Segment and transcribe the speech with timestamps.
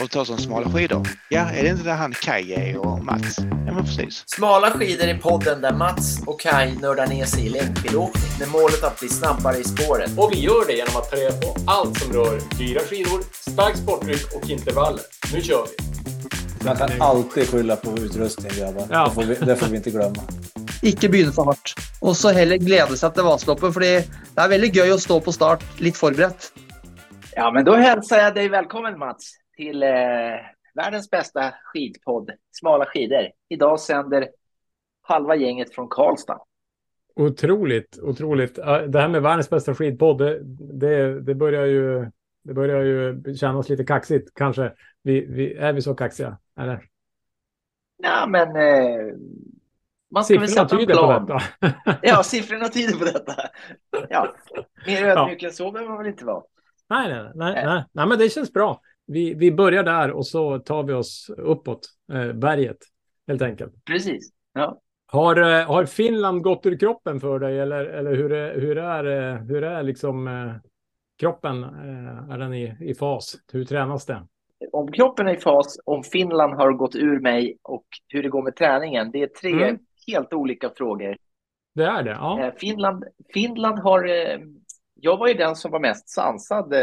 [0.00, 1.08] och ta som smala skidor.
[1.28, 3.38] Ja, är det inte där han Kaj är och Mats?
[3.38, 4.24] Ja, men precis.
[4.26, 8.84] Smala skidor är podden där Mats och Kai nördar ner sig i längdskidåkning med målet
[8.84, 10.10] att bli snabbare i spåret.
[10.18, 13.76] Och vi gör det genom att ta reda på allt som rör dyra skidor, stark
[13.76, 15.02] sporttryck och intervaller.
[15.32, 15.84] Nu kör vi!
[16.64, 18.86] Man kan alltid skylla på utrustning grabbar.
[18.90, 19.04] Ja.
[19.04, 20.22] Det, får vi, det får vi inte glömma.
[20.82, 21.74] Ikke begynne for hardt.
[22.00, 25.32] Og så heller glede seg til Vasaloppet, fordi det er veldig gøy å stå på
[25.32, 26.52] start litt forberedt.
[27.36, 29.90] Ja, men då hälsar jag dig välkommen Mats till eh,
[30.74, 33.28] världens bästa skidpodd, Smala skidor.
[33.48, 34.28] Idag sänder
[35.02, 36.38] halva gänget från Karlstad.
[37.16, 38.54] Otroligt, otroligt.
[38.88, 42.10] Det här med världens bästa skidpodd, det, det, det börjar ju...
[42.46, 44.72] Det börjar ju kännas lite kaxigt kanske.
[45.02, 46.38] Vi, vi, är vi så kaxiga?
[46.58, 46.88] Eller?
[48.02, 49.14] Ja, men eh,
[50.10, 51.26] man ska väl Siffrorna sätta en tyder på plan.
[51.26, 51.98] detta.
[52.02, 53.34] Ja, siffrorna tyder på detta.
[54.10, 54.34] Ja,
[54.86, 56.42] mer ödmjuk än så behöver man väl inte vara.
[56.88, 58.80] Nej, nej, nej, nej, nej, men det känns bra.
[59.06, 61.80] Vi, vi börjar där och så tar vi oss uppåt
[62.12, 62.78] eh, berget
[63.26, 63.84] helt enkelt.
[63.84, 64.32] Precis.
[64.52, 64.80] Ja.
[65.06, 69.32] Har, eh, har Finland gått ur kroppen för dig eller, eller hur, är, hur, är,
[69.32, 70.54] eh, hur är liksom eh,
[71.20, 71.64] kroppen?
[71.64, 73.36] Eh, är den i, i fas?
[73.52, 74.26] Hur tränas det?
[74.72, 78.42] Om kroppen är i fas, om Finland har gått ur mig och hur det går
[78.42, 79.78] med träningen, det är tre Mm.
[80.06, 81.16] helt olika frågor.
[81.74, 82.40] Det är det, ja.
[82.40, 84.08] Eh, Finland, Finland har...
[84.94, 86.74] Jag var ju den som var mest sansad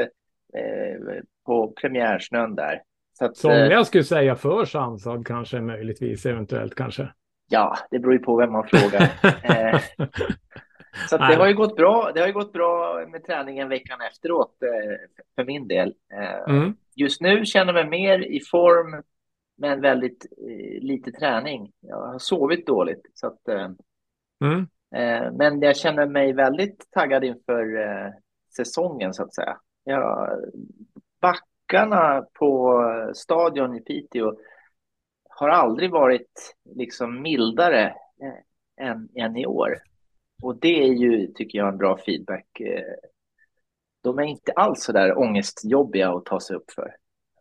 [1.46, 2.82] på premiärsnön där.
[3.14, 7.10] Så att, eh, Somliga skulle säga för sansad kanske, möjligtvis, eventuellt kanske.
[7.50, 9.10] ja, det beror ju på vem man frågar.
[9.44, 9.80] Eh,
[11.10, 12.12] Så det har ju gått bra.
[12.14, 14.98] Det har ju gått bra med träningen veckan efteråt eh,
[15.36, 15.94] för min del.
[16.14, 16.76] Eh, Mm.
[16.96, 19.04] Just nu känner jag mig mer i form,
[19.58, 21.72] men väldigt eh, lite träning.
[21.80, 23.70] Jag har sovit dåligt, så att, eh,
[24.44, 24.68] Mm.
[24.96, 28.12] eh, men jag känner mig väldigt taggad inför eh,
[28.56, 29.58] säsongen så att säga.
[29.84, 30.30] Ja,
[31.22, 32.84] backarna på
[33.16, 34.34] stadion i Piteå
[35.30, 37.86] har aldrig varit liksom mildare
[38.22, 39.78] eh, än, än i år.
[40.44, 42.60] Och det är ju, tycker jag, en bra feedback.
[42.60, 42.84] Eh,
[44.04, 46.96] de är inte alls så där ångestjobbiga att ta sig upp för.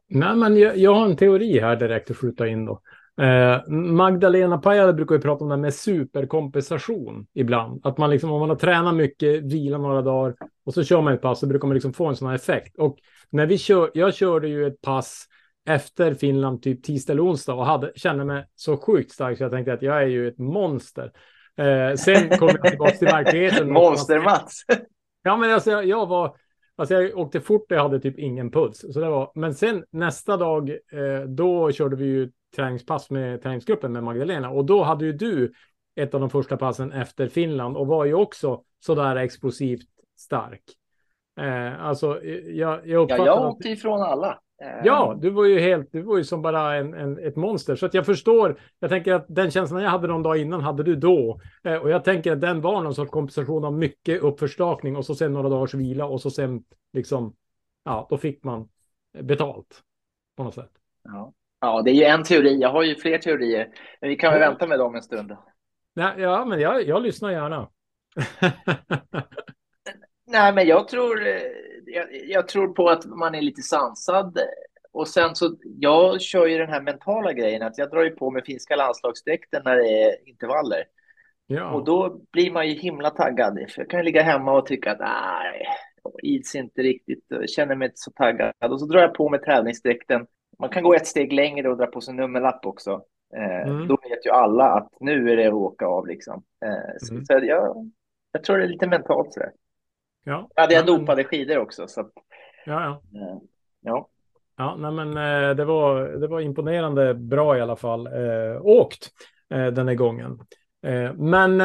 [0.08, 2.80] Nej, men jag, jag har en teori här direkt att skjuta in då.
[3.20, 7.80] Eh, Magdalena Pajala brukar ju prata om det här med superkompensation ibland.
[7.86, 10.34] Att man liksom, om man har tränat mycket, vilar några dagar
[10.64, 12.78] och så kör man ett pass så brukar man liksom få en sån här effekt.
[12.78, 12.98] Och
[13.30, 15.26] när vi kör, jag körde ju ett pass
[15.68, 19.52] efter Finland typ tisdag eller onsdag och hade, kände mig så sjukt stark så jag
[19.52, 21.12] tänkte att jag är ju ett monster.
[21.56, 23.72] Eh, sen kom jag tillbaka till verkligheten.
[23.72, 24.64] Monster-Mats!
[25.22, 26.36] Ja, men alltså jag, jag var...
[26.76, 28.78] Alltså jag åkte fort och jag hade typ ingen puls.
[28.92, 33.92] Så det var, men sen nästa dag, eh, då körde vi ju träningspass med träningsgruppen
[33.92, 34.50] med Magdalena.
[34.50, 35.52] Och då hade ju du
[35.94, 39.86] ett av de första passen efter Finland och var ju också sådär explosivt
[40.18, 40.62] stark.
[41.40, 44.38] Eh, alltså, jag, jag Ja, uppfattar jag att- åkte ifrån alla.
[44.62, 47.76] Eh, Ja, du var ju helt, du var ju som bara en, en, ett monster.
[47.76, 50.82] Så att jag förstår, jag tänker att den känslan jag hade någon dag innan hade
[50.82, 51.40] du då.
[51.64, 55.14] Eh, och jag tänker att den var någon sorts kompensation av mycket uppförstakning och så
[55.14, 57.34] sen några dagars vila och så sen liksom,
[57.84, 58.68] ja, då fick man
[59.22, 59.82] betalt
[60.36, 60.70] på något sätt.
[61.04, 61.32] Ja.
[61.60, 62.60] Ja, det är ju en teori.
[62.60, 63.68] Jag har ju fler teorier.
[64.00, 65.36] Men vi kan väl vänta med dem en stund.
[65.94, 67.68] Nej, ja, men jag, jag lyssnar gärna.
[70.26, 71.42] Nej, men jag tror, eh,
[71.86, 74.38] jag, jag tror på att man är lite sansad.
[74.92, 78.30] Och sen så, jag kör ju den här mentala grejen att jag drar ju på
[78.30, 80.84] med finska landslagsdräkten när det är intervaller.
[81.46, 81.70] ja.
[81.70, 83.54] Och då blir man ju himla taggad.
[83.54, 85.66] För jag kan ju ligga hemma och tycka att nej,
[86.22, 88.54] ids inte riktigt, jag känner mig inte så taggad.
[88.70, 90.26] Och så drar jag på med träningsdräkten.
[90.60, 93.02] Man kan gå ett steg längre och dra på sin nummerlapp också.
[93.36, 93.88] Eh, Mm.
[93.88, 96.42] Då vet ju alla att nu är det att åka av liksom.
[96.64, 97.24] Eh, så, Mm.
[97.24, 97.90] så jag,
[98.32, 99.50] jag tror det är lite mentalt sådär.
[100.24, 100.48] ja.
[100.54, 101.86] Jag hade ja, jag men- dopade skidor också.
[101.88, 102.10] Så att,
[102.66, 103.20] Ja, ja.
[103.20, 103.38] eh,
[103.80, 104.08] ja.
[104.56, 108.06] Ja, nej, men eh, det var, det var imponerande bra i alla fall.
[108.06, 109.08] Eh, åkt
[109.54, 110.38] eh, den här gången.
[111.14, 111.58] Men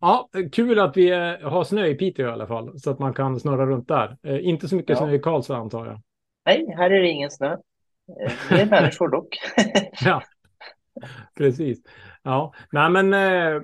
[0.00, 1.10] ja, kul att vi
[1.42, 4.16] har snö i Piteå i alla fall, så att man kan snurra runt där.
[4.40, 4.96] Inte så mycket Ja.
[4.96, 6.00] snö i Karlstad antar jag.
[6.46, 7.56] Nej, här är det ingen snö.
[8.20, 9.38] Eh, Mer människor dock.
[10.04, 10.22] Ja,
[11.38, 11.78] precis.
[12.22, 13.62] Ja, nej men eh,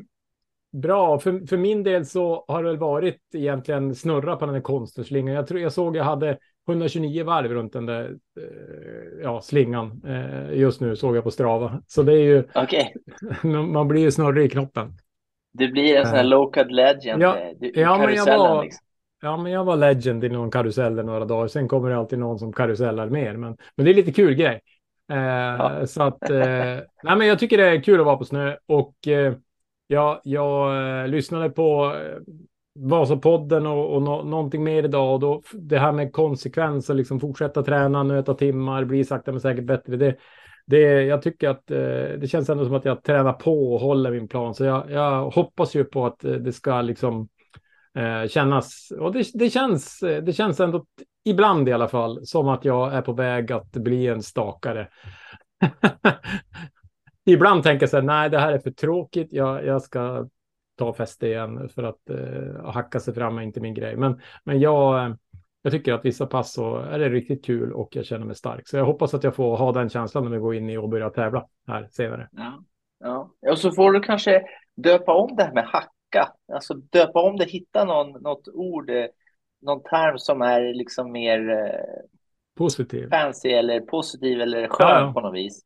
[0.73, 1.19] bra.
[1.19, 5.35] För, för min del så har det väl varit egentligen snurra på den här konstenslingan.
[5.35, 6.39] Jag tror jag såg jag hade
[6.69, 8.05] 129 varv runt den där
[8.41, 11.83] eh, ja, slingan eh, just nu såg jag på Strava.
[11.87, 12.95] Så det är ju, Okej,
[13.73, 14.93] man blir ju snurrig i knoppen.
[15.53, 16.29] du blir en sån här Eh.
[16.31, 17.23] local legend.
[17.23, 18.85] Ja, eh, du, ja, men jag var- liksom.
[19.23, 21.49] Ja, men jag var legend i någon karusell några dagar.
[21.49, 23.37] Sen kommer det alltid någon som karusellar mer.
[23.37, 24.61] Men, men det är lite kul grej.
[25.11, 26.39] Eh, Så att, eh,
[27.03, 28.57] nej, men jag tycker det är kul att vara på snö.
[28.67, 29.35] Och eh,
[29.87, 32.19] jag, jag eh, lyssnade på eh,
[32.75, 35.15] Vasapodden och, och no, någonting mer idag.
[35.15, 39.41] Och då, det här med konsekvens och liksom fortsätta träna, nöta timmar, bli sakta men
[39.41, 39.97] säkert bättre.
[39.97, 40.17] Det,
[40.67, 41.79] det, jag tycker att eh,
[42.19, 44.55] det känns ändå som att jag tränar på och håller min plan.
[44.55, 47.29] Så jag, jag hoppas ju på att det ska liksom
[47.99, 48.93] Eh, kännas.
[48.99, 50.85] Och det, det, känns, det känns ändå
[51.25, 54.89] ibland i alla fall som att jag är på väg att bli en stakare.
[57.27, 59.29] ibland tänker jag så här, nej, det här är för tråkigt.
[59.31, 60.29] Jag, jag ska
[60.79, 63.97] ta fäste igen för att eh, hacka sig fram är inte min grej.
[63.97, 65.17] Men, men jag,
[65.63, 68.69] jag tycker att vissa pass så är det riktigt kul och jag känner mig stark.
[68.69, 70.89] Så jag hoppas att jag får ha den känslan när vi går in i och
[70.89, 72.29] börjar tävla här senare.
[72.33, 72.65] Ja,
[73.01, 73.51] ja.
[73.51, 74.43] och så får du kanske
[74.77, 75.67] döpa om det här med
[76.13, 76.33] hacka.
[76.53, 79.07] Alltså döpa om det, hitta någon, något ord, eh,
[79.63, 82.07] någon term som är liksom mer eh,
[82.57, 83.09] positiv.
[83.11, 85.13] fancy eller positiv eller skön ja, ja.
[85.13, 85.63] på något vis.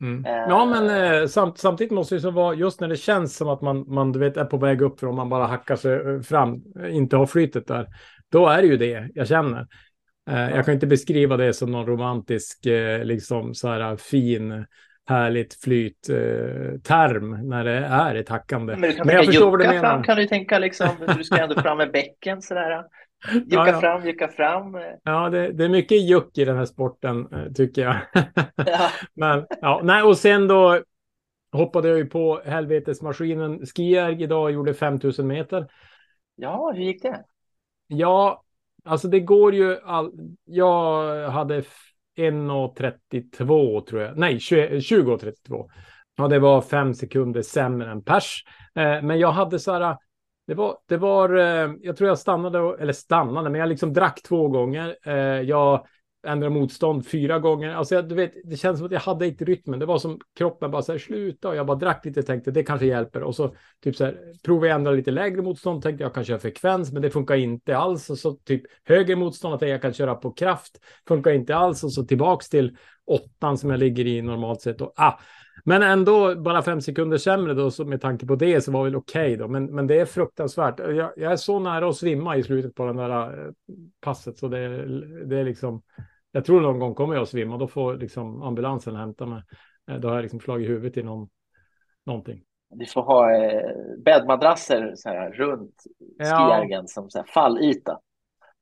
[0.00, 0.24] Mm.
[0.26, 3.48] Uh, ja, men eh, samt, samtidigt måste det så vara just när det känns som
[3.48, 6.22] att man, man du vet, är på väg upp för om man bara hackar sig
[6.22, 7.86] fram, inte har flytet där.
[8.28, 9.66] Då är det ju det jag känner.
[10.30, 14.66] Eh, jag kan inte beskriva det som någon romantisk, eh, liksom så här fin,
[15.06, 16.16] härligt flyt eh,
[17.42, 18.76] när det är ett hackande.
[18.76, 19.80] Men Men jag förstår vad du menar.
[19.80, 22.84] Fram, kan du tänka liksom, du ska ändå fram med bäcken sådär.
[23.32, 23.80] Jucka ja, ja.
[23.80, 24.78] fram, jucka fram.
[25.02, 27.96] Ja, det, det, är mycket juck i den här sporten tycker jag.
[28.56, 28.90] Ja.
[29.14, 30.80] Men ja, nej, och sen då
[31.52, 35.66] hoppade jag ju på helvetesmaskinen Skierg idag och gjorde 5000 meter.
[36.34, 37.24] Ja, hur gick det?
[37.86, 38.44] Ja,
[38.84, 40.12] alltså det går ju all...
[40.44, 41.62] Jag hade
[42.16, 44.18] 1.32 tror jag.
[44.18, 45.60] Nej, 20.32.
[45.60, 45.66] Eh,
[46.16, 48.44] ja, det var fem sekunder sämre än pers.
[48.74, 49.80] Eh, men jag hade så här.
[49.80, 49.96] Eh,
[50.46, 54.22] det var, det var, eh, jag tror jag stannade, eller stannade, men jag liksom drack
[54.22, 54.96] två gånger.
[55.02, 55.86] Eh, jag
[56.26, 57.70] ändra motstånd fyra gånger.
[57.70, 59.78] Alltså, jag, du vet, det känns som att jag hade inte rytmen.
[59.78, 61.48] Det var som kroppen bara så här, sluta.
[61.48, 63.22] Och jag bara drack lite och tänkte det kanske hjälper.
[63.22, 65.82] Och så typ så här, provade jag ändra lite lägre motstånd.
[65.82, 68.10] Tänkte jag kan köra frekvens, men det funkar inte alls.
[68.10, 70.80] Och så typ högre motstånd, att jag kan köra på kraft.
[71.08, 71.84] Funkar inte alls.
[71.84, 72.76] Och så tillbaks till
[73.06, 74.80] åttan som jag ligger i normalt sett.
[74.80, 75.18] Och, ah,
[75.68, 78.96] men ändå bara fem sekunder sämre då, så med tanke på det så var väl
[78.96, 79.48] okej okay då.
[79.48, 80.78] Men, men det är fruktansvärt.
[80.78, 83.52] Jag, jag, är så nära att svimma i slutet på den där eh,
[84.00, 84.86] passet så det,
[85.24, 85.82] det är liksom
[86.36, 87.56] jag tror någon gång kommer jag att svimma.
[87.56, 89.42] Då får liksom ambulansen hämta mig.
[89.90, 91.28] Eh, då har jag liksom slagit huvudet i någon,
[92.06, 92.42] någonting.
[92.74, 93.70] Vi får ha eh,
[94.04, 95.74] bäddmadrasser så här, runt
[96.18, 96.86] skijärgen ja.
[96.86, 97.98] som så här, fallyta.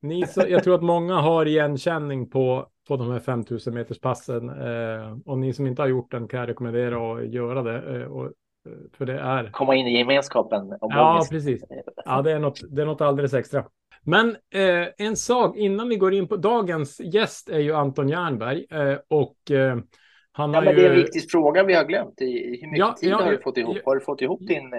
[0.03, 4.49] Ni, så, jag tror att många har igenkänning på, på de här 5000 meters passen.
[4.49, 7.97] Eh, och ni som inte har gjort den kan jag rekommendera att göra det.
[7.97, 8.33] Eh, och, eh,
[8.93, 9.51] för det är...
[9.51, 10.77] Komma in i gemenskapen.
[10.81, 11.65] ja, precis.
[12.05, 13.65] Ja, det är, något, det är något alldeles extra.
[14.07, 18.67] Men eh, en sak innan vi går in på dagens gäst är ju Anton Jernberg
[18.71, 19.77] eh, och eh,
[20.33, 20.81] han ja, har men ju...
[20.81, 22.15] Det är en viktig fråga vi har glömt.
[22.19, 23.77] Hur mycket ja, tid ja, har du fått ihop?
[23.85, 24.73] Har du fått ihop din...
[24.73, 24.79] Eh,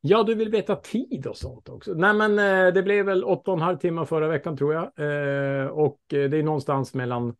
[0.00, 1.94] ja, du vill veta tid och sånt också.
[1.94, 4.82] Nej, men eh, det blev väl åtta och en halv timme förra veckan tror jag.
[4.82, 7.36] Eh, och det är någonstans mellan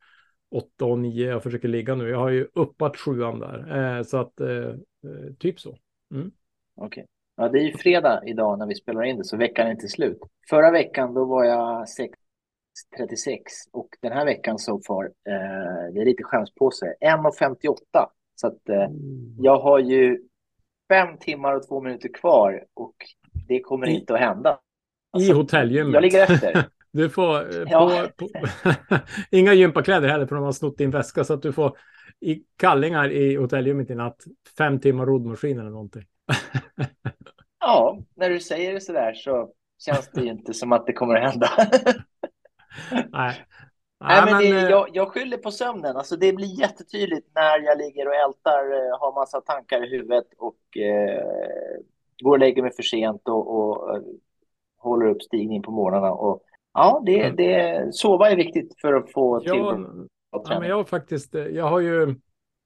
[0.54, 2.08] åtta och nio jag försöker ligga nu.
[2.08, 4.02] Jag har ju uppat sjuan där.
[4.02, 4.34] så att
[5.38, 5.78] typ så.
[6.14, 6.30] Mm.
[6.76, 6.86] Okej.
[6.86, 7.15] Okay.
[7.36, 9.88] Ja, det är ju fredag idag när vi spelar in det, så veckan är inte
[9.88, 10.18] slut.
[10.50, 13.38] Förra veckan då var jag 6.36
[13.72, 17.76] och den här veckan så far, eh, det är lite skämspåse, 1.58.
[18.34, 19.36] Så att eh, mm.
[19.38, 20.18] jag har ju
[20.88, 22.94] fem timmar och två minuter kvar och
[23.48, 24.58] det kommer I, inte att hända.
[25.10, 25.94] Alltså, I hotellgymmet.
[25.94, 26.64] Jag ligger efter.
[26.92, 28.08] Du får eh, ja.
[28.16, 28.46] på, på,
[29.30, 31.76] inga gympakläder heller för de har snott din väska så att du får
[32.20, 34.24] i kallingar i hotellgymmet i natt.
[34.58, 36.04] Fem timmar roddmaskin eller någonting.
[37.66, 41.14] ja, när du säger det så där så känns det inte som att det kommer
[41.14, 41.48] att hända.
[43.12, 43.44] Nej.
[44.00, 45.96] Nej, men det, eh, jag, jag skyller på sömnen.
[45.96, 50.26] Alltså, det blir jättetydligt när jag ligger och ältar, eh, har massa tankar i huvudet
[50.38, 51.80] och eh,
[52.22, 54.02] går och lägger mig för sent och, och uh,
[54.78, 56.12] håller upp stigning på morgnarna.
[56.12, 56.42] Och,
[56.72, 57.36] ja, det, mm.
[57.36, 61.80] det, sova är viktigt för att få ja, tillgång ja, men jag faktiskt, jag har
[61.80, 62.14] ju,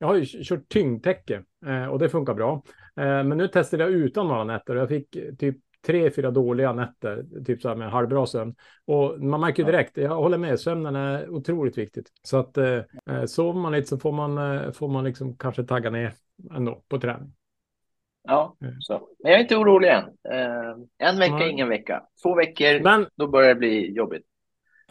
[0.00, 2.62] jag har ju kört tyngdtäcke eh, och det funkar bra.
[2.96, 6.72] Eh, men nu testade jag utan några nätter och jag fick typ tre, fyra dåliga
[6.72, 8.54] nätter, typ så här med halvbra sömn.
[8.84, 12.08] Och man märker ju direkt, jag håller med, sömnen är otroligt viktigt.
[12.22, 12.80] Så att eh,
[13.10, 16.12] eh, sover man lite så får man, får man liksom kanske tagga ner
[16.54, 17.32] ändå på träning.
[18.22, 19.08] Ja, så.
[19.22, 20.04] men jag är inte orolig än.
[20.32, 21.50] Eh, en vecka, mm.
[21.50, 22.02] ingen vecka.
[22.22, 24.26] Två veckor, men, då börjar det bli jobbigt.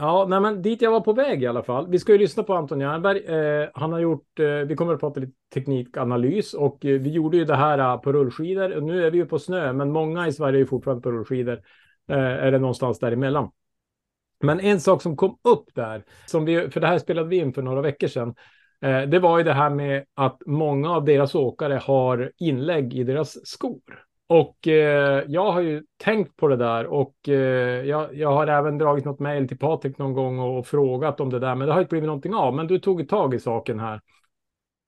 [0.01, 1.87] Ja, nej, men dit jag var på väg i alla fall.
[1.89, 3.25] Vi ska ju lyssna på Anton Jernberg.
[3.25, 7.37] Eh, han har gjort, eh, vi kommer att prata lite teknikanalys och eh, vi gjorde
[7.37, 8.81] ju det här eh, på rullskidor.
[8.81, 11.61] Nu är vi ju på snö, men många i Sverige är fortfarande på rullskidor.
[12.09, 13.51] Eh, är det någonstans däremellan.
[14.41, 17.53] Men en sak som kom upp där, som vi, för det här spelade vi in
[17.53, 18.35] för några veckor sedan.
[18.81, 23.03] Eh, det var ju det här med att många av deras åkare har inlägg i
[23.03, 28.31] deras skor och eh, jag har ju tänkt på det där och eh, jag, jag
[28.31, 31.67] har även dragit något mejl till Patrik någon gång och frågat om det där, men
[31.67, 32.55] det har inte blivit någonting av.
[32.55, 34.01] Men du tog tag i saken här.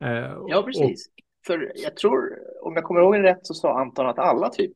[0.03, 1.07] Eh, ja, precis.
[1.07, 1.13] Och...
[1.47, 4.71] För jag tror, om jag kommer ihåg det rätt så sa Anton att alla typ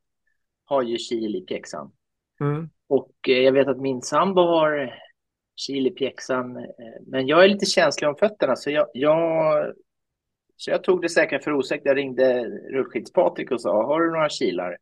[0.65, 1.91] har ju kil i pjäxan.
[2.39, 2.69] Mm.
[2.89, 4.93] Och eh, jag vet att min sambo har
[5.67, 6.63] kil i pjäxan, eh,
[7.07, 9.73] men jag är lite känslig om fötterna så jag, jag
[10.57, 11.85] så jag tog det säkert för osäkert.
[11.85, 14.77] Jag ringde rullskids-Patrik och sa, har du några kilar?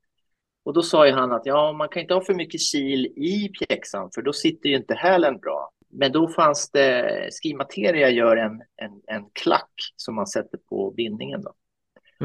[0.66, 3.50] Och då sa ju han att ja, man kan inte ha för mycket kil i
[3.50, 5.70] pjäxan för då sitter ju inte hälen bra.
[5.90, 11.42] Men då fanns det, Skimateria gör en, en, en klack som man sätter på bindningen.
[11.42, 11.54] Då.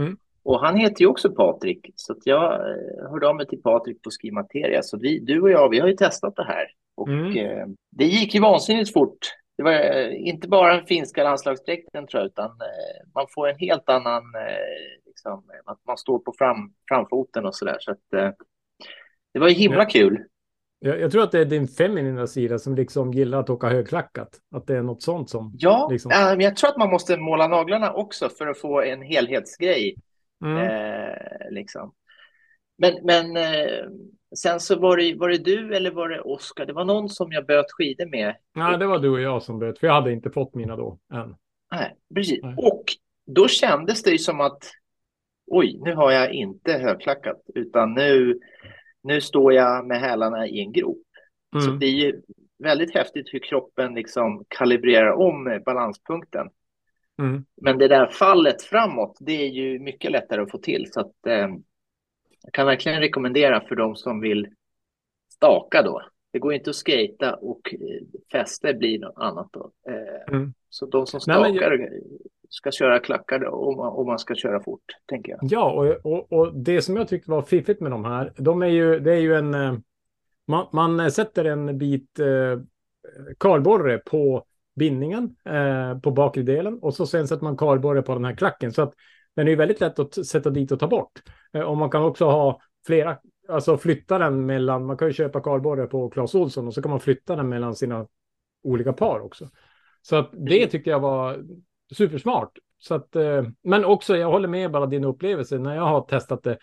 [0.00, 0.16] Mm.
[0.42, 4.10] Och han heter ju också Patrik, så jag eh, hörde av mig till Patrik på
[4.10, 4.82] Skimateria.
[4.82, 6.66] Så vi, du och jag, vi har ju testat det här.
[6.94, 7.36] Och mm.
[7.36, 9.18] eh, det gick ju vansinnigt fort
[9.58, 13.58] det var eh, inte bara den finska landslagsdräkten tror jag, utan eh, man får en
[13.58, 17.76] helt annan, eh, liksom, att man står på fram, framfoten och sådär.
[17.80, 18.34] Så att
[19.32, 19.88] det var ju himla ja.
[19.88, 20.24] kul.
[20.80, 24.28] Jag, jag, tror att det är din feminina sida som liksom gillar att åka högklackat.
[24.54, 25.52] Att det är något sånt som...
[25.58, 26.10] Ja, liksom...
[26.10, 29.96] äh, men jag tror att man måste måla naglarna också för att få en helhetsgrej.
[30.44, 30.56] Mm.
[30.56, 31.92] Eh, liksom.
[32.78, 33.84] Men, men eh,
[34.36, 36.66] Sen så var det, var det du eller var det Oskar?
[36.66, 38.34] Det var någon som jag böt skidor med.
[38.54, 40.98] Nej, det var du och jag som böt, för jag hade inte fått mina då
[41.12, 41.36] än.
[41.70, 42.42] Nej, precis.
[42.42, 42.54] Nej.
[42.56, 42.84] Och
[43.26, 44.62] då kändes det ju som att
[45.46, 48.40] oj, nu har jag inte högklackat, utan nu,
[49.02, 51.02] nu står jag med hälarna i en grop.
[51.54, 51.66] Mm.
[51.66, 52.22] Så det är ju
[52.58, 56.48] väldigt häftigt hur kroppen liksom kalibrerar om balanspunkten.
[57.18, 57.44] Mm.
[57.62, 60.92] Men det där fallet framåt, det är ju mycket lättare att få till.
[60.92, 61.48] Så att, eh,
[62.42, 64.48] jag kan verkligen rekommendera för de som vill
[65.32, 66.02] staka då.
[66.32, 67.78] Det går inte att skata och eh,
[68.32, 69.72] fäste blir något annat då.
[69.88, 70.54] Eh, mm.
[70.70, 71.88] Så de som stakar Nej, jag...
[72.48, 75.40] ska köra klackar om, man, om man ska köra fort, tänker jag.
[75.42, 78.66] Ja, och, och, och, det som jag tyckte var fiffigt med de här, de är
[78.66, 79.54] ju, det är ju en...
[79.54, 79.74] Eh,
[80.46, 82.60] man, man sätter en bit eh,
[83.38, 84.44] kardborre på
[84.76, 88.72] bindningen eh, på bakre delen och så sen sätter man kardborre på den här klacken.
[88.72, 88.94] Så att
[89.36, 91.22] den är ju väldigt lätt att sätta dit och ta bort.
[91.52, 95.40] Eh, och man kan också ha flera, alltså flytta den mellan, man kan ju köpa
[95.40, 98.06] kardborre på Clas Olsson och så kan man flytta den mellan sina
[98.62, 99.48] olika par också.
[100.02, 100.68] Så att det mm.
[100.68, 101.44] tyckte jag var
[101.94, 102.58] supersmart.
[102.78, 106.42] Så att, eh, men också, jag håller med bara din upplevelse när jag har testat
[106.42, 106.58] det,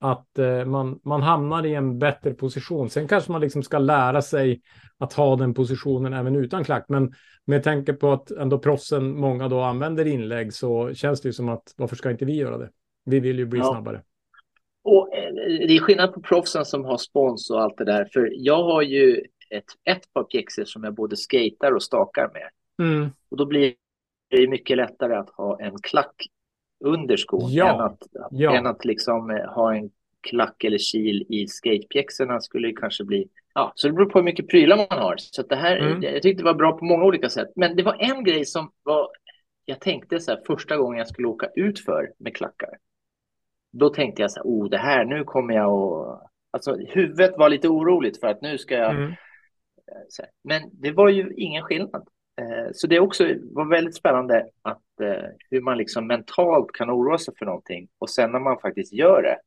[0.00, 2.90] att eh, man, man hamnar i en bättre position.
[2.90, 4.60] Sen kanske man liksom ska lära sig
[4.98, 6.84] att ha den positionen även utan klack.
[6.88, 7.12] Men
[7.44, 11.48] med tanke på att ändå proffsen, många då använder inlägg så känns det ju som
[11.48, 12.70] att varför ska inte vi göra det?
[13.04, 13.64] Vi vill ju bli ja.
[13.64, 14.02] snabbare.
[14.88, 15.34] Och eh,
[15.66, 18.08] det är skillnad på proffsen som har spons och allt det där.
[18.12, 22.48] För jag har ju ett, ett par pjäxor som jag både skater och stakar med.
[22.88, 23.10] Mm.
[23.30, 23.74] Och då blir
[24.30, 26.26] det mycket lättare att ha en klack
[26.84, 27.74] under skon ja.
[27.74, 27.98] än att,
[28.30, 28.56] ja.
[28.56, 29.90] än att liksom eh, ha en
[30.20, 33.28] klack eller kil i skatepjäxorna skulle det kanske bli.
[33.54, 35.14] Ja, så det beror på hur mycket prylar man har.
[35.18, 36.02] Så det här, mm.
[36.02, 37.48] jag tyckte det var bra på många olika sätt.
[37.56, 39.08] Men det var en grej som var,
[39.64, 42.70] jag tänkte så här första gången jag skulle åka ut för med klackar.
[43.72, 47.48] Då tänkte jag så här, oh det här, nu kommer jag att, alltså huvudet var
[47.48, 49.12] lite oroligt för att nu ska jag, mm.
[49.88, 52.08] Eh, men det var ju ingen skillnad.
[52.40, 57.18] Eh, så det också var väldigt spännande att eh, hur man liksom mentalt kan oroa
[57.18, 59.38] sig för någonting och sen när man faktiskt gör det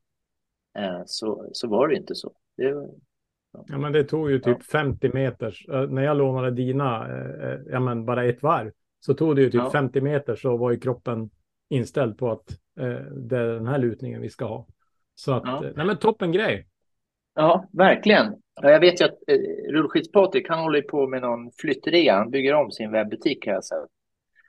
[1.05, 2.31] så, så var det inte så.
[2.57, 3.65] Det, ja.
[3.67, 3.77] ja.
[3.77, 4.65] men det tog ju typ ja.
[4.71, 5.55] 50 meter.
[5.87, 7.07] När jag lånade dina,
[7.65, 9.71] ja men bara ett varv, så tog det ju typ ja.
[9.71, 11.29] 50 meter så var ju kroppen
[11.71, 12.45] inställd på att
[13.11, 14.67] det är den här lutningen vi ska ha.
[15.15, 15.61] Så att, ja.
[15.75, 16.67] nej men toppen grej.
[17.35, 18.35] Ja, verkligen.
[18.61, 22.15] Jag vet ju att eh, Rullskids-Patrik, han håller på med någon flyttrea.
[22.15, 23.59] Han bygger om sin webbutik här.
[23.61, 23.87] Så.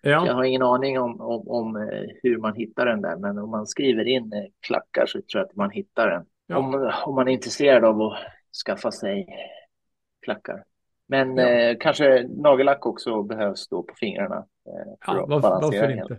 [0.03, 0.27] Ja.
[0.27, 3.51] Jag har ingen aning om, om, om, eh, hur man hittar den där, men om
[3.51, 6.25] man skriver in eh, klackar så tror jag att man hittar den.
[6.47, 6.59] Ja.
[6.59, 8.19] Om, om man är intresserad av att
[8.67, 9.27] skaffa sig
[10.23, 10.65] klackar.
[11.09, 11.49] Men ja.
[11.49, 14.37] eh, kanske nagellack också behövs då på fingrarna.
[14.67, 15.67] Eh, för ja, varför, varför?
[15.67, 16.19] Varför inte?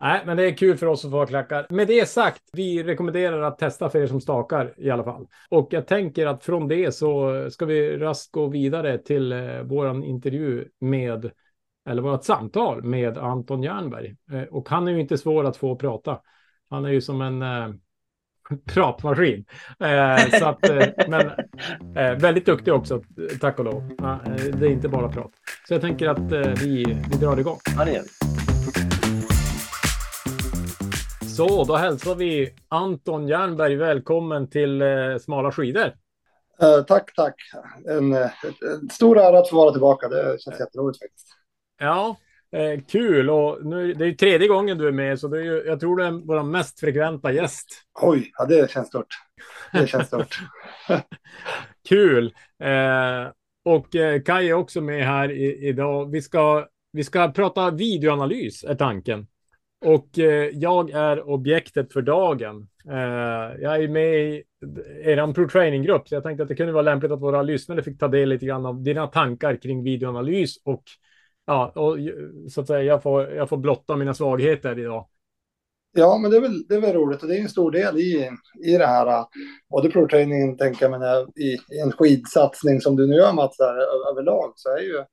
[0.00, 1.66] Nej, men det är kul för oss att få ha klackar.
[1.70, 5.26] Med det sagt, vi rekommenderar att testa för er som stakar i alla fall.
[5.48, 10.04] Och jag tänker att från det så ska vi raskt gå vidare till eh, våran
[10.04, 11.30] intervju med,
[11.88, 14.16] eller vårt samtal med Anton Jernberg.
[14.32, 16.20] Eh, och han är ju inte svår att få att prata.
[16.70, 17.68] Han är ju som en eh,
[18.74, 19.44] pratmaskin.
[19.80, 21.30] Eh, så att, eh, men
[21.96, 23.02] eh, väldigt duktig också,
[23.40, 23.82] tack och lov.
[24.02, 25.32] Eh, det är inte bara prat.
[25.68, 27.58] Så jag tänker att eh, vi, vi drar igång.
[27.78, 28.33] Ja, det gör vi.
[31.36, 35.86] Så, då hälsar vi Anton Jernberg välkommen till eh, Smala skidor.
[36.62, 37.34] Uh, tack, tack.
[37.88, 38.30] En, en,
[38.92, 40.08] stor ära att få vara tillbaka.
[40.08, 41.28] Det känns jätteroligt faktiskt.
[41.78, 42.16] Ja,
[42.54, 45.62] Eh, kul och nu, det är tredje gången du är med så det är ju,
[45.66, 47.66] jag tror du är vår mest frekventa gäst.
[48.02, 49.06] Oj, ja, det känns stort.
[49.72, 50.38] Det känns stort.
[51.88, 52.34] Kul!
[52.62, 53.30] Eh,
[53.64, 56.10] och eh, Kaj är också med här i, idag.
[56.10, 59.26] Vi ska, vi ska prata videoanalys är tanken.
[59.84, 62.68] Och eh, jag är objektet för dagen.
[62.88, 64.44] Eh, jag är med i
[65.02, 67.98] er pro training-grupp, så jag tänkte att det kunde vara lämpligt att våra lyssnare fick
[67.98, 70.82] ta del lite grann av dina tankar kring videoanalys och
[71.46, 71.98] ja, och,
[72.50, 75.08] så att säga, jag får, jag får blotta mina svagheter idag.
[75.96, 77.98] Ja, men det är väl, det är väl roligt och det är en stor del
[77.98, 78.30] i,
[78.64, 79.06] i det här.
[79.06, 79.26] Eh,
[79.70, 83.56] både pro-trainingen, tänker jag, men eh, i, i en skidsatsning som du nu gör Mats,
[83.58, 85.04] här, överlag så är ju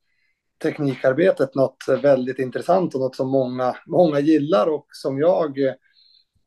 [0.62, 5.74] teknikarbetet något väldigt intressant och något som många, många gillar och som jag eh,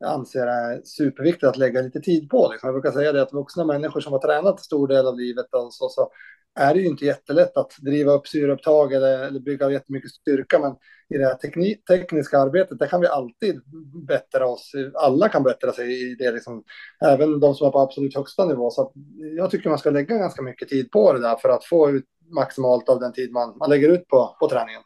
[0.05, 2.49] anser är superviktigt att lägga lite tid på.
[2.51, 2.67] Liksom.
[2.67, 5.73] Jag brukar säga det att vuxna människor som har tränat stor del av livet och
[5.73, 6.11] så, så
[6.59, 10.59] är det ju inte jättelätt att driva upp syreupptag eller, eller bygga jättemycket styrka.
[10.59, 10.75] Men
[11.09, 13.61] i det här tekni- tekniska arbetet, där kan vi alltid
[14.07, 14.71] bättra oss.
[14.93, 16.63] Alla kan bättra sig i det, liksom.
[17.05, 18.69] även de som är på absolut högsta nivå.
[18.69, 18.91] Så
[19.37, 22.05] jag tycker man ska lägga ganska mycket tid på det där för att få ut
[22.35, 24.81] maximalt av den tid man, man lägger ut på, på träningen.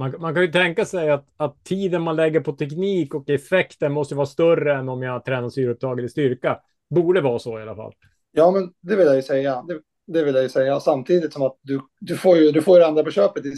[0.00, 3.92] Man, man, kan ju tänka sig att, att tiden man lägger på teknik och effekten
[3.92, 6.60] måste vara större än om jag tränar syreupptag eller styrka.
[6.90, 7.92] Borde vara så i alla fall.
[8.32, 9.62] Ja, men det vill jag ju säga.
[9.62, 10.80] Det, det vill jag ju säga.
[10.80, 13.52] Samtidigt som att du, du får ju du får ju det andra på köpet i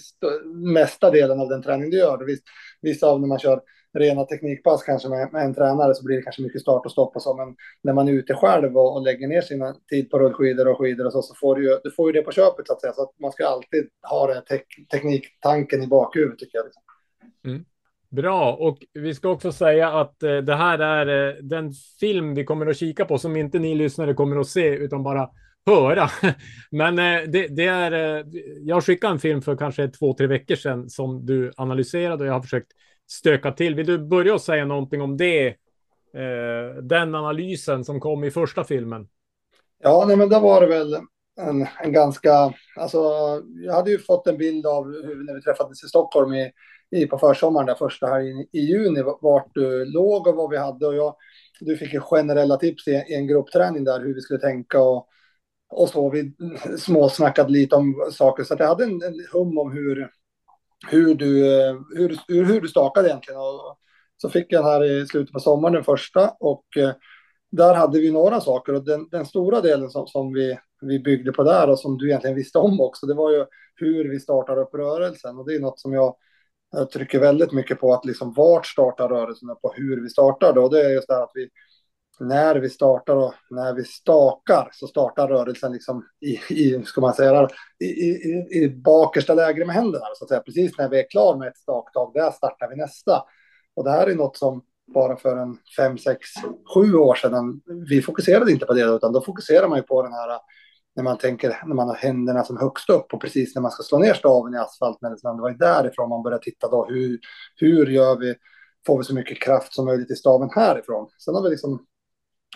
[0.73, 2.25] mesta delen av den träning du gör.
[2.25, 2.45] Visst,
[2.81, 3.61] vissa av när man kör
[3.95, 7.17] rena teknikpass kanske med, med, en tränare så blir det kanske mycket start och stopp
[7.17, 7.35] och så.
[7.35, 10.79] Men när man är ute själv och, och lägger ner sin tid på rullskidor och
[10.79, 12.81] skidor och så, så får du ju, du får ju det på köpet så att
[12.81, 12.93] säga.
[12.93, 16.65] Så att man ska alltid ha den tek, tekniktanken i bakhuvudet tycker jag.
[16.65, 16.83] Liksom.
[17.45, 17.65] Mm.
[18.11, 22.45] Bra, och vi ska också säga att eh, det här är eh, den film vi
[22.45, 25.29] kommer att kika på som inte ni lyssnare kommer att se utan bara
[25.67, 26.09] höra.
[26.71, 28.25] Men eh, det, det, är, eh,
[28.61, 32.35] jag skickade en film för kanske två, tre veckor sedan som du analyserade och jag
[32.35, 32.73] har försökt
[33.11, 33.75] stöka till.
[33.75, 35.47] Vill du börja och säga någonting om det?
[36.15, 39.09] Eh, den analysen som kom i första filmen.
[39.79, 40.95] Ja, nej, men det var det väl
[41.41, 42.99] en, en ganska, alltså
[43.67, 46.53] jag hade ju fått en bild av hur när vi träffades i Stockholm i,
[46.91, 50.57] i på försommaren där första här i, i juni vart du låg och vad vi
[50.57, 51.15] hade och jag,
[51.61, 55.09] du fick ju generella tips i, i en gruppträning där hur vi skulle tänka och
[55.73, 56.11] och så.
[56.11, 56.33] Vi
[56.79, 60.11] småsnackade lite om saker, så att jag hade en, en hum om hur,
[60.89, 63.41] hur, du, eh, hur, hur, hur du stakade egentligen.
[63.41, 63.79] Och
[64.17, 66.93] så fick jag den här i slutet på sommaren, den första, och eh,
[67.51, 68.75] där hade vi några saker.
[68.75, 72.09] Och den, den stora delen som, som vi, vi byggde på där och som du
[72.09, 75.39] egentligen visste om också, det var ju hur vi startar upp rörelsen.
[75.39, 76.17] Och det är något som jag,
[76.73, 80.59] jag trycker väldigt mycket på, att liksom vart startar rörelsen och på hur vi startar.
[80.59, 81.49] Och det är just det här att vi
[82.23, 87.15] när vi startar och när vi stakar så startar rörelsen liksom i, i ska man
[87.15, 87.49] säga,
[87.81, 90.05] i, i, i bakersta lägre med händerna.
[90.15, 90.41] Så att säga.
[90.41, 93.23] Precis när vi är klar med ett staktag, där startar vi nästa.
[93.77, 94.63] Och det här är något som
[94.95, 96.29] bara för en fem, sex,
[96.75, 100.13] sju år sedan, vi fokuserade inte på det, utan då fokuserar man ju på den
[100.13, 100.41] här
[100.97, 103.83] när man tänker när man har händerna som högst upp och precis när man ska
[103.83, 105.17] slå ner staven i asfalten.
[105.23, 106.87] Det var ju därifrån man började titta då.
[106.89, 107.19] Hur,
[107.57, 108.35] hur gör vi?
[108.87, 111.09] Får vi så mycket kraft som möjligt i staven härifrån?
[111.25, 111.87] Sen har vi liksom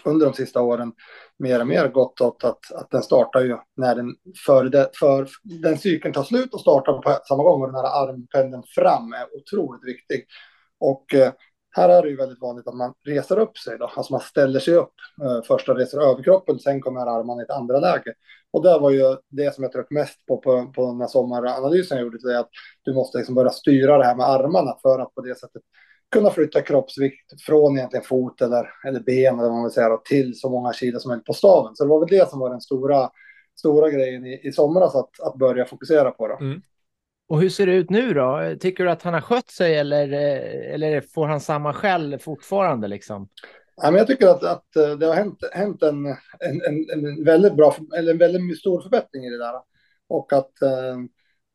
[0.05, 0.93] under de sista åren
[1.39, 5.29] mer och mer gått åt att, att den startar ju när den för, det, för
[5.43, 9.27] den cykeln tar slut och startar på samma gång och den här armpendeln fram är
[9.37, 10.25] otroligt viktig.
[10.81, 11.33] Och eh,
[11.71, 14.61] här är det ju väldigt vanligt att man reser upp sig då, alltså man ställer
[14.61, 14.95] sig upp.
[15.23, 18.15] Eh, första reser överkroppen, sen kommer armarna i ett andra läge.
[18.51, 21.97] Och det var ju det som jag tryckte mest på, på på den här sommaranalysen
[21.99, 22.49] jag gjorde, det att
[22.83, 25.63] du måste liksom börja styra det här med armarna för att på det sättet
[26.13, 30.39] kunna flytta kroppsvikt från egentligen fot eller, eller ben eller vad man vill säga, till
[30.39, 31.77] så många kilo som möjligt på staven.
[31.77, 33.11] Så det var väl det som var den stora,
[33.59, 36.29] stora grejen i, i somras att, att börja fokusera på.
[36.29, 36.37] Då.
[36.41, 36.61] Mm.
[37.29, 38.57] Och hur ser det ut nu då?
[38.61, 40.09] Tycker du att han har skött sig eller,
[40.75, 42.89] eller får han samma skäll fortfarande?
[42.89, 43.29] Liksom?
[43.77, 47.25] Ja, men jag tycker att, att eh, det har hänt, hänt en, en, en, en
[47.25, 49.55] väldigt bra, eller en väldigt stor förbättring i det där.
[50.09, 50.97] Och att eh,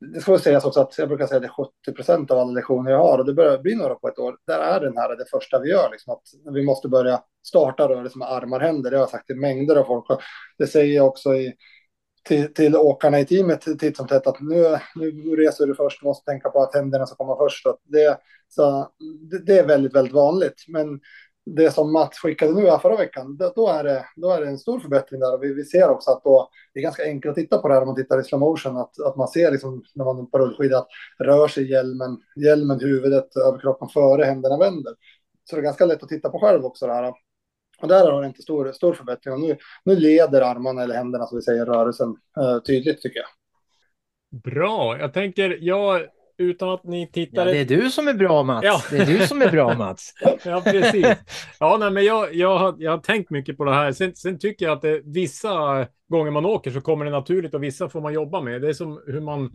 [0.01, 2.51] det ska sägas också att jag brukar säga att det är 70 procent av alla
[2.51, 4.37] lektioner jag har och det börjar bli några på ett år.
[4.47, 8.03] Där är den här det första vi gör, liksom att vi måste börja starta rörelse
[8.03, 8.91] liksom, med armar och händer.
[8.91, 10.05] Det har jag sagt till mängder av folk.
[10.57, 11.53] Det säger jag också i,
[12.23, 16.05] till, till åkarna i teamet titt som tätt att nu, nu reser du först, du
[16.05, 17.65] måste tänka på att händerna ska komma först.
[17.83, 18.91] Det, så,
[19.31, 20.65] det, det är väldigt, väldigt vanligt.
[20.67, 20.99] Men
[21.45, 24.57] det som Mats skickade nu här förra veckan, då är det, då är det en
[24.57, 25.37] stor förbättring där.
[25.37, 27.81] Vi, vi ser också att då, det är ganska enkelt att titta på det här
[27.81, 30.39] om man tittar i slow motion, att, att man ser liksom, när man är på
[30.39, 30.87] rullskida att
[31.19, 34.93] rör sig hjälmen, hjälmen, huvudet, överkroppen före händerna vänder.
[35.49, 37.13] Så det är ganska lätt att titta på själv också det här.
[37.81, 39.33] Och där har det inte stor, stor förbättring.
[39.33, 43.29] Och nu, nu leder armarna eller händerna, som vi säger, rörelsen eh, tydligt tycker jag.
[44.41, 46.01] Bra, jag tänker, jag
[46.41, 47.45] utan att ni Ja, tittar...
[47.45, 48.65] det är du som är bra Mats.
[48.65, 48.81] Ja.
[48.89, 50.13] Det är du som är bra Mats.
[50.45, 51.07] Ja, precis.
[51.59, 53.91] Ja, nej, men jag, jag, har, jag har tänkt mycket på det här.
[53.91, 57.63] Sen, sen tycker jag att det, vissa gånger man åker så kommer det naturligt och
[57.63, 58.61] vissa får man jobba med.
[58.61, 59.51] Det är som hur man...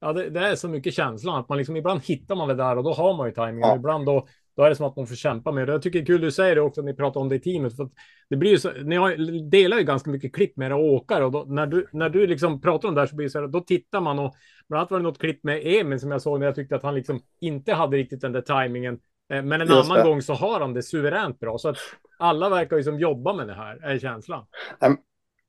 [0.00, 2.78] Ja, det, det är så mycket känslan att man liksom ibland hittar man det där
[2.78, 3.68] och då har man ju tajmingen.
[3.68, 3.76] Ja.
[3.76, 5.72] Ibland då, då är det som att man får kämpa med det.
[5.72, 7.40] Jag tycker det är kul du säger det också, att ni pratar om det i
[7.40, 7.76] teamet.
[7.76, 7.88] För
[8.30, 11.44] det blir så, ni har, delar ju ganska mycket klipp med era åkare och då,
[11.48, 13.60] när, du, när du liksom pratar om det här så blir det så här, då
[13.60, 14.34] tittar man och
[14.68, 16.82] bland annat var det något klipp med Emil som jag såg när jag tyckte att
[16.82, 18.94] han liksom inte hade riktigt den där tajmingen.
[19.32, 20.04] Eh, Men en Just annan det.
[20.04, 21.58] gång så har han det suveränt bra.
[21.58, 21.76] Så att
[22.18, 24.44] alla verkar ju som jobba med det här, är känslan.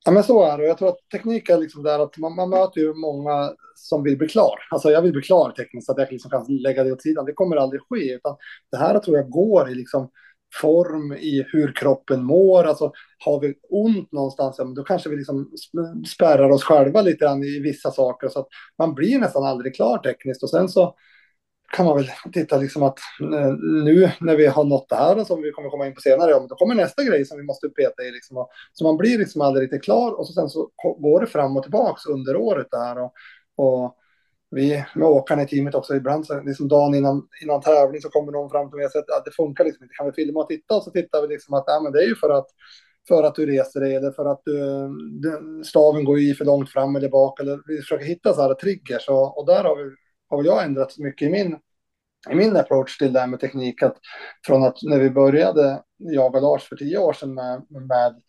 [0.04, 0.64] Ja, men så är det.
[0.64, 4.18] Jag tror att teknik är liksom där att man, man möter ju många som vill
[4.18, 4.58] bli klar.
[4.70, 7.24] Alltså jag vill bli klar tekniskt så att jag liksom kan lägga det åt sidan.
[7.24, 8.36] Det kommer aldrig ske, utan
[8.70, 10.10] det här tror jag går i liksom
[10.60, 12.64] form i hur kroppen mår.
[12.64, 15.50] Alltså har vi ont någonstans, ja, men då kanske vi liksom
[16.14, 19.98] spärrar oss själva lite grann i vissa saker så att man blir nästan aldrig klar
[19.98, 20.94] tekniskt och sen så
[21.72, 23.52] kan man väl titta liksom att eh,
[23.84, 26.30] nu när vi har nått det här och som vi kommer komma in på senare,
[26.30, 28.10] ja, men då kommer nästa grej som vi måste peta i.
[28.10, 31.26] Liksom, och, så man blir liksom aldrig riktigt klar och så sen så går det
[31.26, 32.98] fram och tillbaks under året där.
[32.98, 33.12] Och,
[33.56, 33.96] och
[34.50, 38.32] vi med åkarna i teamet också, ibland så liksom dagen innan, innan tävling så kommer
[38.32, 40.40] någon fram till mig och säger att ja, det funkar liksom inte, kan vi filma
[40.40, 40.76] och titta?
[40.76, 42.46] Och så tittar vi liksom att ja, men det är ju för att
[43.08, 46.96] för att du reser dig eller för att du, staven går i för långt fram
[46.96, 49.90] eller bak eller vi försöker hitta så här triggers och, och där har, vi,
[50.28, 51.58] har väl jag ändrat mycket i min
[52.30, 53.96] i min approach till det här med teknik, att
[54.46, 58.22] från att när vi började, jag och Lars för tio år sedan med, med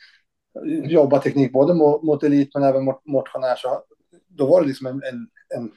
[0.92, 3.84] jobba teknik både mot, mot elit men även mot motionär, så
[4.28, 5.72] då var det liksom en, en, en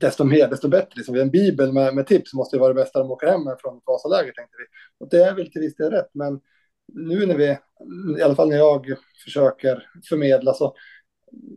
[0.00, 0.92] desto mer, desto bättre.
[0.96, 1.14] Liksom.
[1.14, 3.80] En bibel med, med tips måste ju vara det bästa de åker hem med från
[3.86, 4.64] Vasaläger, tänkte vi.
[5.04, 6.40] Och det är väl till viss del rätt, men
[6.94, 7.58] nu när vi,
[8.18, 8.86] i alla fall när jag
[9.24, 10.74] försöker förmedla, så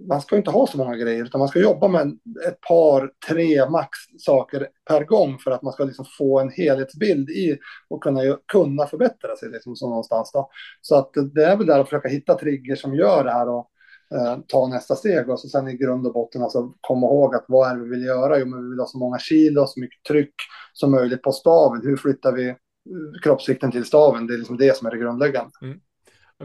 [0.07, 3.69] man ska inte ha så många grejer, utan man ska jobba med ett par, tre
[3.69, 7.57] max saker per gång för att man ska liksom få en helhetsbild i
[7.89, 10.31] och kunna, kunna förbättra sig liksom, så någonstans.
[10.33, 10.49] Då.
[10.81, 13.69] Så att det är väl där att försöka hitta trigger som gör det här och
[14.15, 17.45] eh, ta nästa steg och så sen i grund och botten alltså komma ihåg att
[17.47, 18.39] vad är det vi vill göra?
[18.39, 20.35] Jo, men vi vill ha så många kilo, så mycket tryck
[20.73, 21.81] som möjligt på staven.
[21.83, 22.55] Hur flyttar vi eh,
[23.23, 24.27] kroppsvikten till staven?
[24.27, 25.51] Det är liksom det som är det grundläggande.
[25.61, 25.79] Mm.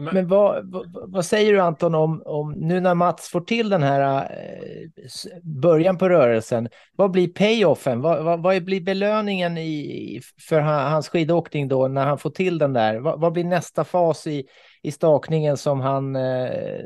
[0.03, 3.69] Men, Men vad, vad, vad säger du Anton om, om nu när Mats får till
[3.69, 8.01] den här eh, början på rörelsen, vad blir payoffen?
[8.01, 12.57] Vad, vad, vad blir belöningen i, för ha- hans skidåkning då när han får till
[12.57, 12.99] den där?
[12.99, 14.45] Vad, vad blir nästa fas i,
[14.81, 16.79] i stakningen som han eh,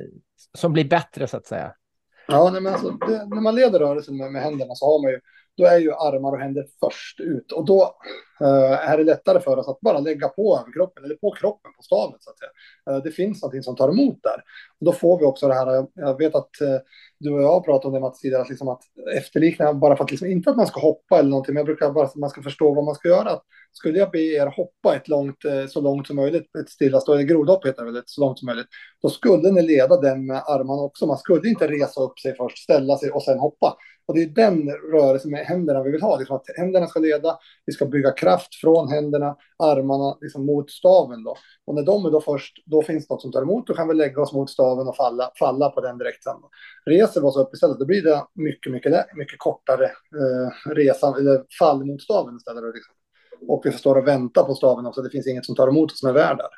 [0.57, 1.71] som blir bättre så att säga?
[2.27, 5.11] Ja, nej, men alltså, det, när man leder rörelsen med, med händerna så har man
[5.11, 5.19] ju,
[5.57, 7.51] då är ju armar och händer först ut.
[7.51, 7.95] Och då
[8.41, 11.83] Eh, är det lättare för oss att bara lägga på överkroppen, eller på kroppen, på
[11.83, 12.51] staven så att säga.
[12.89, 14.43] Eh, det finns någonting som tar emot där.
[14.79, 16.49] Och då får vi också det här, eh, jag, vet att
[17.19, 18.81] du och jag har pratat om det Mats tidigare, att, liksom att
[19.15, 21.91] efterlikna, bara för att liksom, inte att man ska hoppa eller någonting, men jag brukar
[21.91, 23.29] bara att man ska förstå vad man ska göra.
[23.29, 25.37] Att skulle jag be er hoppa ett långt,
[25.69, 28.67] så långt som möjligt, ett stillastående grodhopp heter det väl, ett så långt som möjligt,
[29.01, 31.05] då skulle ni leda den med armarna också.
[31.05, 33.77] Man skulle inte resa upp sig först, ställa sig och sen hoppa.
[34.07, 36.17] Och det är den rörelsen med händerna vi vill ha.
[36.17, 38.24] Liksom att händerna ska leda, vi ska bygga kraft
[38.61, 41.23] från händerna, armarna liksom mot staven.
[41.23, 41.35] Då.
[41.65, 43.67] Och när de är då först, då finns något som tar emot.
[43.67, 46.35] Då kan vi lägga oss mot staven och falla, falla på den direkt sen.
[46.41, 46.49] Då.
[46.91, 51.43] Reser vi oss upp istället, då blir det mycket, mycket, mycket kortare eh, resa, eller
[51.59, 52.63] fall mot staven istället.
[52.63, 52.95] Då, liksom.
[53.47, 55.01] Och vi står och väntar på staven också.
[55.01, 56.49] Det finns inget som tar emot oss som är värd där.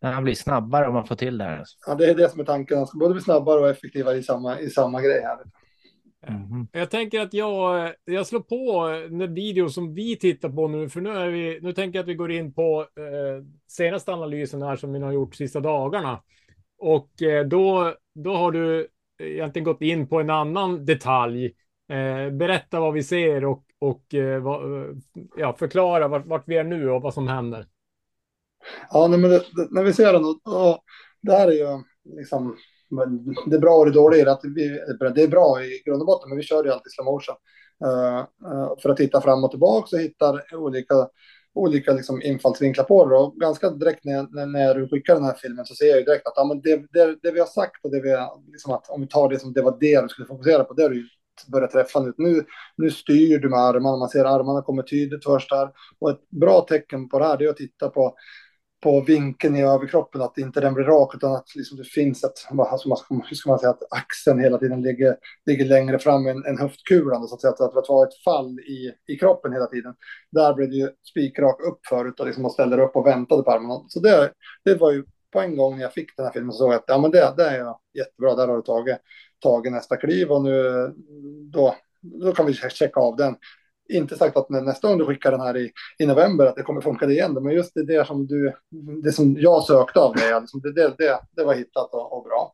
[0.00, 1.58] När han blir snabbare om man får till det här.
[1.58, 1.76] alltså.
[1.86, 2.78] Ja, det är det som är tanken.
[2.78, 5.38] Han ska både bli snabbare och effektivare i samma, i samma grej här.
[6.28, 6.68] Mhm.
[6.72, 11.00] Jag tänker att jag, jag slår på den video som vi tittar på nu, för
[11.00, 14.76] nu, är vi, nu tänker jag att vi går in på eh, senaste analysen här
[14.76, 16.22] som vi har gjort sista dagarna.
[16.78, 21.46] Och eh, då, då har du egentligen gått in på en annan detalj.
[21.88, 24.62] Eh, berätta vad vi ser och, och eh, vad,
[25.36, 27.66] ja, förklara vart, vart vi är nu och vad som händer.
[28.90, 30.84] Ja, men det, det, när vi ser den, och, och
[31.20, 31.82] det här är ju
[32.16, 32.56] liksom,
[32.90, 34.68] men det är bra och det dåliga är att vi,
[35.14, 37.34] det är bra i grund och botten, men vi kör ju alltid slow motion.
[37.84, 38.18] Uh,
[38.50, 41.08] uh, för att titta fram och tillbaka och hittar olika,
[41.54, 43.16] olika liksom infallsvinklar på det.
[43.16, 46.04] Och ganska direkt när, när, när du skickar den här filmen så ser jag ju
[46.04, 48.72] direkt att ja, men det, det, det vi har sagt och det vi har, liksom
[48.72, 50.90] att om vi tar det som det var det du skulle fokusera på, det har
[50.90, 51.08] du ju
[51.46, 52.12] börjat träffa nu.
[52.16, 52.44] nu.
[52.76, 55.70] Nu styr du med armarna, man ser armarna kommer tydligt först där.
[55.98, 58.14] Och ett bra tecken på det här är att titta på
[58.84, 62.32] på vinkeln i överkroppen, att inte den blir rak, utan att liksom det finns ett,
[62.58, 65.16] alltså man hur ska man säga, att axeln hela tiden ligger,
[65.46, 68.60] ligger längre fram än, än höftkulan, så att säga, att, att det var ett fall
[68.60, 69.94] i, i kroppen hela tiden.
[70.30, 73.50] Där blev det ju spikrak upp förut och liksom man ställde upp och väntade på
[73.50, 73.84] armarna.
[73.88, 74.32] Så det,
[74.64, 76.78] det var ju på en gång när jag fick den här filmen så såg jag
[76.78, 78.96] att ja, men det, det är jättebra, där har du tagit,
[79.42, 80.88] tagit nästa kliv och nu
[81.52, 83.36] då, då kan vi checka av den
[83.88, 86.80] inte sagt att nästa gång du skickar den här i, i november att det kommer
[86.80, 87.34] funka igen.
[87.34, 88.52] Men just det, det som du,
[89.02, 92.24] det som jag sökte av dig, liksom, det, det, det, det var hittat och, och,
[92.24, 92.52] bra.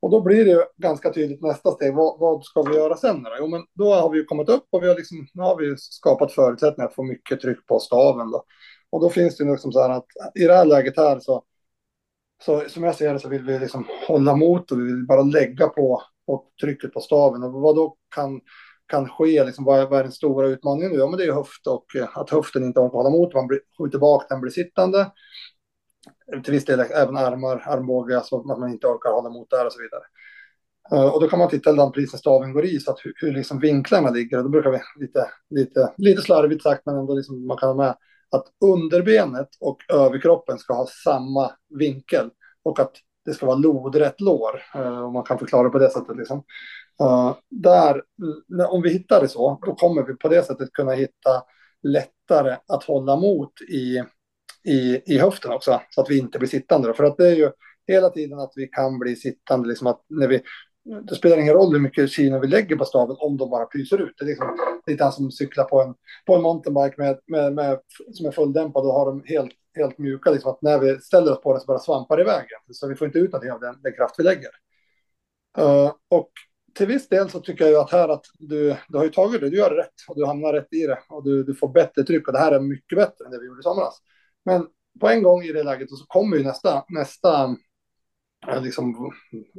[0.00, 1.94] Och då blir det ganska tydligt nästa steg.
[1.94, 3.22] Vad, vad ska vi göra sen?
[3.22, 3.30] Då?
[3.38, 6.32] Jo, men då har vi kommit upp och vi har liksom, nu har vi skapat
[6.32, 8.30] förutsättningar att få mycket tryck på staven.
[8.30, 8.44] Då.
[8.90, 11.44] Och då finns det ju liksom så här att i det här läget här så,
[12.44, 15.22] så som jag ser det så vill vi liksom hålla mot och vi vill bara
[15.22, 17.42] lägga på, på trycket på staven.
[17.42, 18.40] Och vad då kan
[18.86, 20.98] kan ske, liksom, vad, är, vad är den stora utmaningen nu?
[20.98, 23.60] Ja, men det är höft och eh, att höften inte orkar hålla emot, man blir,
[23.78, 25.12] skjuter bak, den blir sittande.
[26.32, 29.66] Eh, till viss del även armar, armbåge, så att man inte orkar hålla emot där
[29.66, 30.02] och så vidare.
[30.92, 33.32] Eh, och då kan man titta den prisen staven går i, så att hur, hur
[33.32, 34.36] liksom vinklarna ligger.
[34.36, 37.76] Och då brukar vi lite, lite, lite slarvigt sagt, men ändå liksom man kan ha
[37.76, 37.96] med
[38.30, 42.30] att underbenet och överkroppen ska ha samma vinkel
[42.62, 42.92] och att
[43.26, 44.62] det ska vara lodrätt lår.
[44.74, 46.16] Eh, om man kan förklara på det sättet.
[46.16, 46.44] Liksom.
[47.02, 48.02] Uh, där,
[48.68, 51.42] om vi hittar det så, då kommer vi på det sättet kunna hitta
[51.82, 54.02] lättare att hålla mot i,
[54.64, 56.88] i, i höften också, så att vi inte blir sittande.
[56.88, 56.94] Då.
[56.94, 57.50] För att det är ju
[57.86, 60.42] hela tiden att vi kan bli sittande, liksom att när vi,
[60.86, 64.00] det spelar ingen roll hur mycket kilo vi lägger på staven om de bara pyser
[64.00, 64.14] ut.
[64.18, 65.94] Det är liksom lite som att cykla på en,
[66.26, 67.78] på en mountainbike med, med, med,
[68.12, 70.30] som är fulldämpad och har dem helt, helt mjuka.
[70.30, 72.60] Liksom att när vi ställer oss på den så bara svampar i vägen.
[72.70, 74.50] Så vi får inte ut någonting av den, den kraft vi lägger.
[75.58, 76.30] Uh, och
[76.74, 79.40] till viss del så tycker jag ju att här att du, du har ju tagit
[79.40, 82.02] det, du gör rätt och du hamnar rätt i det och du, du får bättre
[82.02, 83.98] tryck och det här är mycket bättre än det vi gjorde i somras.
[84.44, 84.66] Men
[85.00, 87.56] på en gång i det läget så kommer ju nästa, nästa
[88.48, 89.12] Eh, liksom,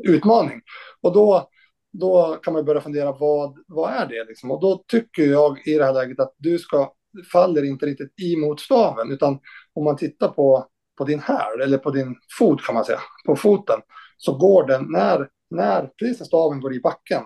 [0.04, 0.62] utmaning
[1.02, 1.50] och då,
[1.94, 4.52] då kan man börja fundera vad, vad är det liksom?
[4.52, 6.94] Och då tycker jag i det här läget att du ska
[7.32, 9.40] faller inte riktigt i staven utan
[9.74, 13.36] om man tittar på på din här eller på din fot kan man säga på
[13.36, 13.80] foten
[14.18, 17.24] så går den när när precis när staven går i backen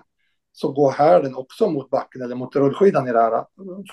[0.51, 3.43] så går hälen också mot backen eller mot rullskidan i det här eh,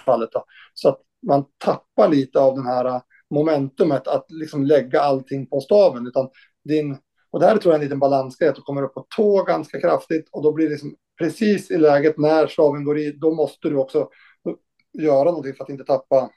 [0.04, 0.28] fallet.
[0.32, 0.44] Då.
[0.74, 3.00] Så att man tappar lite av den här eh,
[3.30, 6.06] momentumet att liksom lägga allting på staven.
[6.06, 6.28] Utan
[6.64, 6.98] din,
[7.30, 10.28] och där tror jag en liten balansgrej, att du kommer upp på tå ganska kraftigt
[10.32, 13.76] och då blir det liksom precis i läget när staven går i, då måste du
[13.76, 14.08] också
[14.92, 16.30] göra någonting för att inte tappa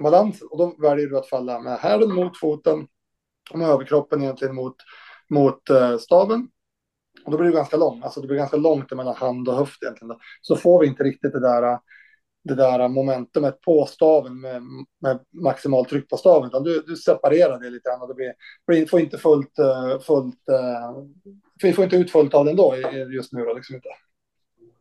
[0.00, 0.48] balansen.
[0.50, 2.86] Och då väljer du att falla med hälen mot foten
[3.50, 4.76] och med överkroppen egentligen mot,
[5.30, 6.48] mot eh, staven.
[7.24, 9.82] Och då blir det ganska långt, alltså det blir ganska långt mellan hand och höft
[9.82, 10.08] egentligen.
[10.08, 10.18] Då.
[10.42, 11.78] Så får vi inte riktigt det där, eh,
[12.44, 14.62] det där momentumet på staven med,
[15.00, 18.32] med maximalt tryck på staven, utan du, du separerar det lite grann och det blir,
[18.66, 20.38] blir, får inte fullt, eh, fullt
[21.62, 22.74] vi får inte ut fullt av den då
[23.14, 23.88] just nu då, liksom inte.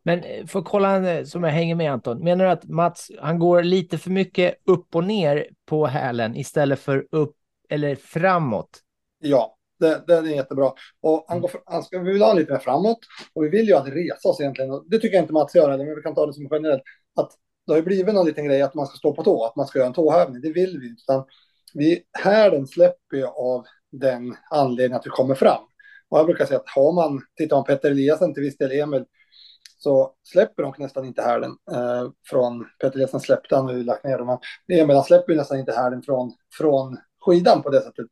[0.03, 3.39] Men eh, för att kolla som jag hänger med Anton, menar du att Mats, han
[3.39, 7.35] går lite för mycket upp och ner på hälen istället för upp
[7.69, 8.79] eller framåt?
[9.19, 10.71] Ja, det, det är jättebra.
[11.01, 12.99] Och han, går, han ska, vi vill ha lite mer framåt
[13.33, 14.71] och vi vill ju aldrig resa oss egentligen.
[14.87, 16.83] Det tycker jag inte Mats gör, men vi kan ta det som generellt.
[17.15, 17.31] Att
[17.65, 19.67] det har ju blivit någon liten grej att man ska stå på tå, att man
[19.67, 20.41] ska göra en tåhävning.
[20.41, 21.01] Det vill vi inte.
[21.03, 21.25] Utan
[21.73, 25.63] vi, härden släpper ju av den anledningen att vi kommer fram.
[26.09, 29.05] Och jag brukar säga att har man, tittar man Petter Eliasson till viss del Emil,
[29.77, 34.17] så släpper de nästan inte härden eh, från, Petter Eliasson släppte han och lagt ner
[34.17, 38.05] dem, men Emil han släpper ju nästan inte härden från, från skidan på det sättet.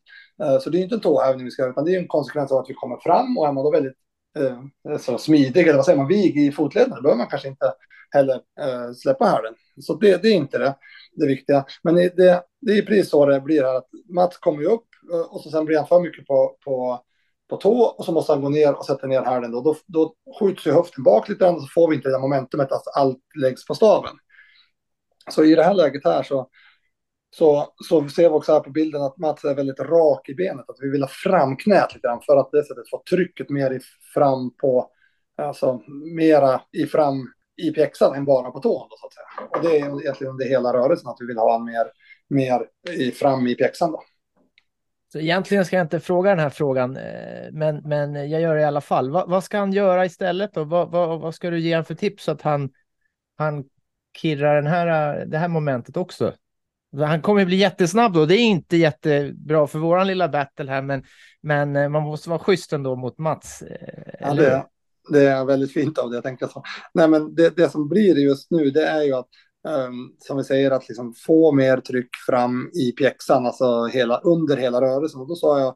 [0.43, 2.07] Eh, så det är ju inte en tåhävning vi ska göra, utan det är en
[2.07, 3.97] konsekvens av att vi kommer fram och är man då väldigt
[4.39, 7.73] eh, så smidig, eller vad säger man, vig i fotleden, då behöver man kanske inte
[8.11, 9.53] heller eh, släppa härden.
[9.81, 10.75] Så det, det, är inte det,
[11.15, 11.65] det viktiga.
[11.83, 15.33] Men det, det är precis så det blir här, att Mats kommer ju upp eh,
[15.33, 17.03] och så sen blir han för mycket på, på,
[17.49, 19.51] på tå och så måste han gå ner och sätta ner hälen.
[19.51, 22.15] Då, då, då skjuts ju höften bak lite grann och så får vi inte det
[22.15, 24.15] där momentumet att allt läggs på staven.
[25.29, 26.49] Så i det här läget här så
[27.35, 30.69] så, så ser vi också här på bilden att Mats är väldigt rak i benet.
[30.69, 33.79] Att vi vill ha framknät lite grann för att det sättet få trycket mer i
[34.13, 34.89] fram på,
[35.37, 35.81] alltså
[36.15, 37.27] mera i fram
[37.61, 38.87] i pjäxan än bara på tån.
[38.89, 39.49] Då, så att säga.
[39.49, 41.85] Och det är egentligen under hela rörelsen att vi vill ha en mer,
[42.27, 43.91] mer i fram i pjäxan.
[43.91, 44.03] Då.
[45.11, 48.61] Så egentligen ska jag inte fråga den här frågan, eh, men, men jag gör det
[48.61, 49.11] i alla fall.
[49.11, 50.53] Va, vad ska han göra istället?
[50.53, 50.63] Då?
[50.63, 52.69] Va, va, vad ska du ge honom för tips så att han,
[53.37, 53.63] han
[54.17, 56.33] kirrar den här, det här momentet också?
[56.97, 58.25] Han kommer bli jättesnabb då.
[58.25, 61.03] Det är inte jättebra för våran lilla battle här, men,
[61.41, 63.61] men eh, man måste vara schysst ändå mot Mats.
[63.61, 64.65] Eh, ja, det,
[65.09, 66.63] det, är väldigt fint av det, jag tänker så.
[66.93, 69.27] Nej, men det, det som blir just nu, det är ju att
[69.67, 74.57] um, som vi säger, att liksom få mer tryck fram i pjäxan, alltså hela, under
[74.57, 75.21] hela rörelsen.
[75.21, 75.75] Och då sa jag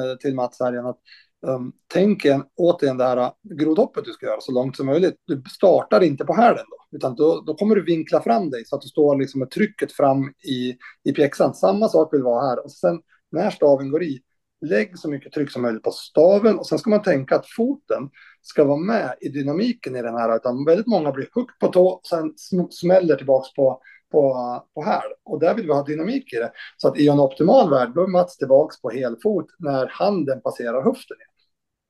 [0.00, 0.98] uh, till Mats här igen att
[1.46, 5.14] um, tänk en, återigen det här äh, grodhoppet du ska göra så långt som möjligt.
[5.26, 6.96] Du startar inte på hälen då.
[6.96, 9.92] Utan då, då kommer du vinkla fram dig så att du står liksom med trycket
[9.92, 10.76] fram i,
[11.10, 11.54] i pjäxan.
[11.54, 12.64] Samma sak vill vara här.
[12.64, 13.00] Och sen
[13.32, 14.20] när staven går i,
[14.64, 18.10] lägg så mycket tryck som möjligt på staven och sen ska man tänka att foten
[18.42, 22.00] ska vara med i dynamiken i den här, utan väldigt många blir högt på tå,
[22.08, 22.34] sen
[22.70, 23.80] smäller tillbaks på,
[24.12, 24.34] på,
[24.74, 25.12] på häl.
[25.24, 26.52] Och där vill vi ha dynamik i det.
[26.76, 30.84] Så att i en optimal värld, då är Mats tillbaks på helfot när handen passerar
[30.84, 31.16] höften.
[31.16, 31.28] igen.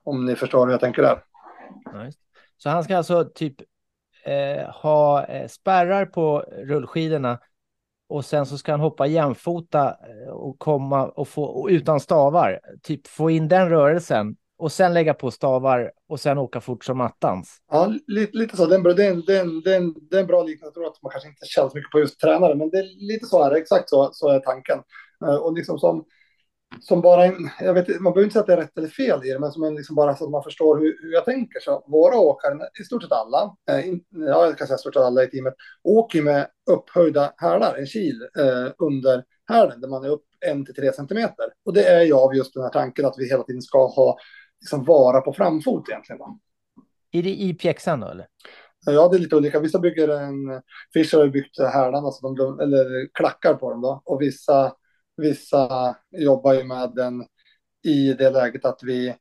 [0.05, 1.25] Om ni förstår hur jag tänker där.
[2.05, 2.19] Nice.
[2.57, 3.57] Så han ska alltså typ
[4.25, 7.39] eh, ha eh, spärrar på rullskidorna
[8.09, 12.61] och sen så ska han hoppa jämfota eh, och komma och få och utan stavar,
[12.83, 17.01] typ få in den rörelsen och sen lägga på stavar och sen åka fort som
[17.01, 17.59] attans.
[17.71, 18.67] Ja, lite, lite så.
[18.67, 20.67] Det är, en, bra- det, är en, det, är en, det, är en, bra liknelse.
[20.67, 23.13] Jag tror att man kanske inte känner så mycket på just tränare, men det är
[23.13, 23.53] lite så här.
[23.53, 24.79] Exakt så, så är tanken.
[25.27, 26.05] Eh, och liksom som,
[26.81, 29.21] som bara en, jag vet, man behöver inte säga att det är rätt eller fel
[29.25, 31.61] i det, men som en, liksom bara så att man förstår hur, hur jag tänker.
[31.61, 35.03] Så våra åkare, i stort sett alla, eh, in, ja, jag kan säga stort sett
[35.03, 40.09] alla i teamet, åker med upphöjda hälar, en kil eh, under hälen, där man är
[40.09, 41.53] upp en till tre centimeter.
[41.65, 44.19] Och det är ju av just den här tanken att vi hela tiden ska ha,
[44.61, 46.19] liksom vara på framfot egentligen.
[46.19, 46.39] Va?
[47.13, 48.27] Är det i pjäxan då eller?
[48.87, 49.61] Ja, det är lite olika.
[49.61, 50.63] Vissa bygger en...
[50.93, 54.03] Fischer har byggt hälarna, så de, eller klackar på dem då.
[54.05, 54.73] Och vissa,
[55.17, 57.27] vissa jobbar ju med den
[57.85, 59.15] i det läget att vi...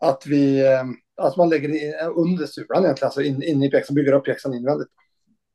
[0.00, 0.66] Att vi...
[0.72, 0.82] eh,
[1.26, 4.54] Att man lägger in, under sulan egentligen, alltså in, in i pjäxan, bygger upp pjäxan
[4.54, 4.90] invändigt.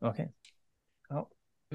[0.05, 0.31] Okej.
[1.09, 1.27] Ja.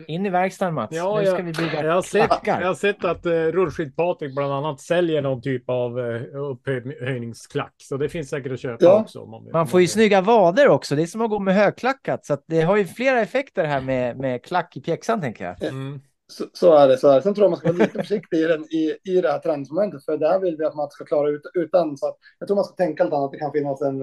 [0.07, 0.97] In i verkstaden Mats.
[0.97, 2.61] Ja, nu ska jag- vi bygga Jag har sett, klackar.
[2.61, 7.75] jag har sett att uh, Rullskid-Patrik bland annat säljer någon typ av uh, upphöjningsklack.
[7.83, 9.01] Så det finns säkert att köpa Ja.
[9.01, 9.21] också.
[9.21, 9.91] Om man, Man får ju vill.
[9.91, 10.97] snygga vader också.
[10.97, 12.27] Det är som att gå med högklackat.
[12.27, 15.63] Så att det har ju flera effekter här med, med klack i pjäxan tänker jag.
[15.63, 16.01] Mm.
[16.33, 16.99] Så, så är det.
[16.99, 17.23] Så är det.
[17.23, 20.05] Sen tror jag man ska vara lite försiktig i, den, i, i det här trendmomentet,
[20.05, 21.97] för det här vill vi att man ska klara ut utan.
[21.97, 23.33] Så att, jag tror man ska tänka lite annat.
[23.33, 24.03] Det kan finnas en...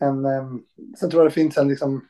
[0.00, 0.62] en em,
[0.98, 2.08] sen tror jag det finns en liksom...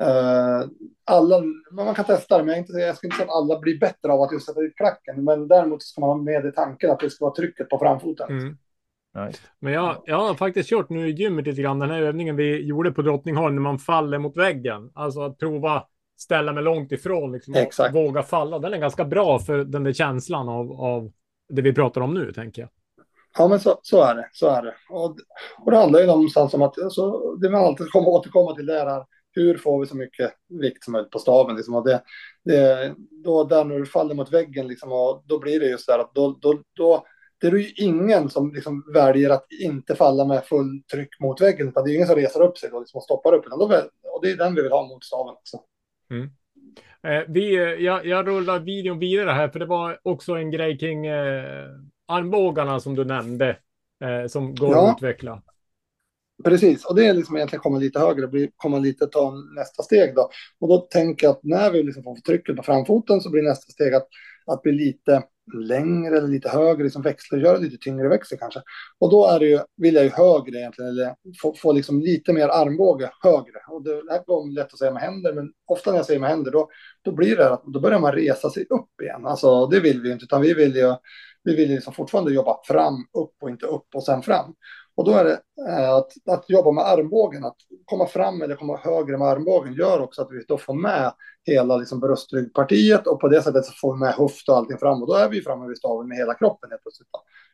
[0.00, 0.62] eh,
[1.04, 3.58] alla, man kan testa det, men jag, är inte, jag ska inte säga att alla
[3.58, 5.24] blir bättre av att just sätta dit klacken.
[5.24, 8.30] Men däremot ska man ha med i tanken att det ska vara trycket på framfoten.
[8.30, 8.56] Mm.
[9.26, 9.38] Nice.
[9.60, 12.66] Men jag, jag har faktiskt kört nu i gymmet lite grann den här övningen vi
[12.66, 14.90] gjorde på Drottningholm när man faller mot väggen.
[14.94, 15.84] Alltså att prova
[16.20, 17.94] ställa mig långt ifrån liksom, och Exakt.
[17.94, 18.58] våga falla.
[18.58, 21.12] Den är ganska bra för den där känslan av, av
[21.48, 22.70] det vi pratar om nu, tänker jag.
[23.38, 24.28] Ja, men så, så är det.
[24.32, 24.74] Så är det.
[24.90, 25.16] Och,
[25.58, 28.80] och det handlar ju någonstans om att alltså, det man alltid kommer återkomma till det
[28.80, 31.56] är hur får vi så mycket vikt som möjligt på staven.
[31.56, 32.02] Liksom, och det,
[32.44, 35.98] det, då där när du faller mot väggen, liksom, och då blir det just här
[35.98, 37.04] att då, då, då
[37.40, 41.68] det är ju ingen som liksom väljer att inte falla med full tryck mot väggen.
[41.68, 43.46] Utan det är ingen som reser upp sig då, liksom, och stoppar upp.
[43.46, 43.64] Utan då,
[44.14, 45.60] och det är den vi vill ha mot staven också.
[46.10, 50.78] Eh, vi, eh, jag, jag rullar videon vidare här, för det var också en grej
[50.78, 51.66] kring eh,
[52.06, 53.48] armbågarna som du nämnde,
[54.04, 54.90] eh, som går Ja.
[54.90, 55.42] att utveckla.
[56.44, 60.30] Precis, och det är liksom egentligen komma lite högre, komma lite, ta nästa steg då.
[60.60, 63.72] Och då tänker jag att när vi liksom får trycket på framfoten så blir nästa
[63.72, 64.08] steg att,
[64.46, 65.22] att bli lite
[65.54, 68.60] längre eller lite högre, liksom växlar, göra lite tyngre växel kanske.
[68.98, 72.32] Och då är det ju, vill jag ju högre egentligen, eller få, få liksom lite
[72.32, 73.58] mer armbåge högre.
[73.68, 76.20] Och det, det här går lätt att säga med händer, men ofta när jag säger
[76.20, 76.68] med händer, då,
[77.02, 79.26] då blir det att då börjar man resa sig upp igen.
[79.26, 80.94] Alltså det vill vi inte, utan vi vill ju,
[81.44, 84.54] vi vill ju liksom fortfarande jobba fram, upp och inte upp och sen fram.
[84.98, 88.76] Och då är det eh, att, att jobba med armbågen, att komma fram eller komma
[88.76, 91.12] högre med armbågen gör också att vi då får med
[91.44, 95.02] hela liksom bröstryggpartiet och på det sättet så får vi med höft och allting fram
[95.02, 97.08] och då är vi framme vid staven med hela kroppen helt plötsligt.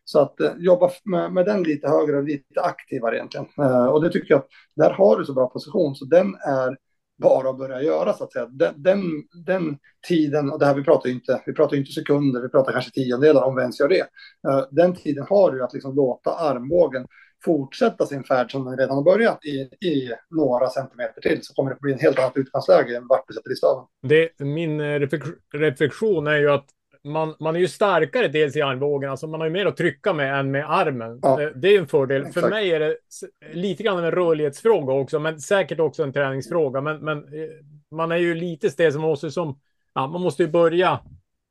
[0.05, 3.47] Så att eh, jobba med, med den lite högre och lite aktivare egentligen.
[3.59, 6.77] Eh, och det tycker jag att där har du så bra position så den är
[7.19, 8.47] bara att börja göra så att säga.
[8.47, 9.03] Den, den,
[9.47, 9.79] den
[10.09, 12.73] tiden, och det här vi pratar ju inte, vi pratar ju inte sekunder, vi pratar
[12.73, 14.07] kanske tiondelar om vi ens gör det.
[14.49, 17.07] Eh, den tiden har du att liksom låta armbågen
[17.45, 21.71] fortsätta sin färd som den redan har börjat i, i några centimeter till så kommer
[21.71, 23.85] det bli en helt annat utgångsläge än vart du sätter i staven.
[24.03, 26.67] Det, min eh, reflek- reflektion är ju att
[27.05, 30.13] man, man är ju starkare dels i armbågen, alltså man har ju mer att trycka
[30.13, 31.19] med än med armen.
[31.23, 31.43] Ja.
[31.43, 32.23] Eh, Det är en fördel.
[32.23, 32.51] För Exakt.
[32.51, 32.97] mig är det
[33.53, 36.81] lite grann en rörlighetsfråga också, men säkert också en träningsfråga.
[36.81, 37.51] Men, men eh,
[37.91, 39.59] man är ju lite stel som måste som,
[39.95, 41.01] ja, man måste ju börja,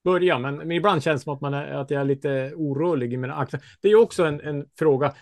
[0.04, 3.13] börja, men, men ibland känns det som att, man är, att jag är lite orörlig
[3.13, 3.62] i mina axlar.
[3.82, 5.13] Det är ju också en, en fråga.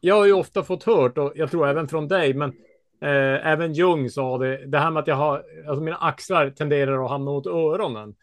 [0.00, 2.52] Jag har ju ofta fått hört, och jag tror även från dig, men
[3.00, 7.04] Eh, även Jung sa det, det här med att jag har, alltså mina axlar tenderar
[7.04, 8.14] att hamna mot öronen.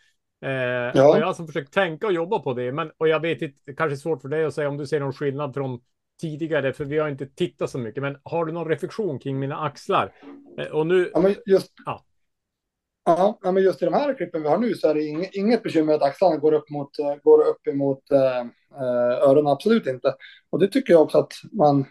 [0.46, 0.90] Eh, Ja.
[0.92, 3.58] Och jag har alltså försökt tänka och jobba på det, men och jag vet inte,
[3.66, 5.80] det kanske är svårt för dig att säga om du ser någon skillnad från
[6.22, 9.58] tidigare, för vi har inte tittat så mycket, men har du någon reflektion kring mina
[9.58, 10.12] axlar?
[10.60, 12.06] Eh, och nu, Ja, men just, Ja
[13.06, 15.04] ja, men just i de här klippen vi har nu så är det
[15.38, 18.40] inget, bekymmer att axlarna går upp mot, eh, går upp emot eh,
[18.82, 20.16] eh, öronen, absolut inte.
[20.50, 21.86] Och det tycker jag också att man,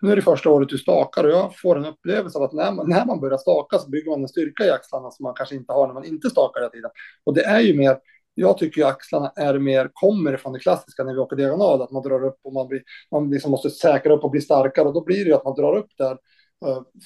[0.00, 2.72] nu är det första året du stakar och jag får en upplevelse av att när
[2.72, 5.54] man, när man börjar staka så bygger man en styrka i axlarna som man kanske
[5.54, 6.90] inte har när man inte stakar hela tiden.
[7.24, 7.98] Och det är ju mer
[8.38, 11.90] jag tycker ju axlarna är mer, kommer ifrån det klassiska när vi åker diagonal, att
[11.90, 14.94] man drar upp och man, blir, man liksom måste säkra upp och bli starkare och
[14.94, 16.18] då blir det ju att man drar upp där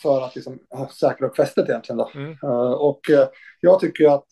[0.02, 0.58] för att liksom
[1.00, 1.96] säkra upp fästet egentligen.
[1.96, 2.10] Då.
[2.14, 2.30] Mm.
[2.44, 3.26] Uh, och uh,
[3.60, 4.24] jag tycker att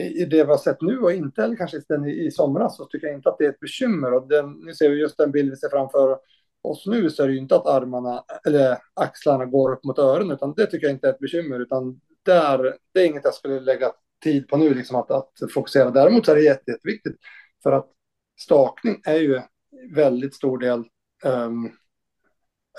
[0.00, 2.84] i det vi har sett nu och inte eller kanske den i, i somras så
[2.84, 4.14] tycker jag inte att det är ett bekymmer.
[4.14, 6.18] Och den, nu ser vi just den bild vi ser framför
[6.62, 10.30] oss nu så är det ju inte att armarna eller axlarna går upp mot öronen
[10.30, 13.60] utan det tycker jag inte är ett bekymmer utan där, det är inget jag skulle
[13.60, 13.92] lägga
[14.24, 15.90] tid på nu liksom att, att fokusera.
[15.90, 17.16] Däremot är det jätte, jätteviktigt
[17.62, 17.90] för att
[18.40, 19.40] stakning är ju
[19.94, 20.84] väldigt stor del
[21.24, 21.72] um,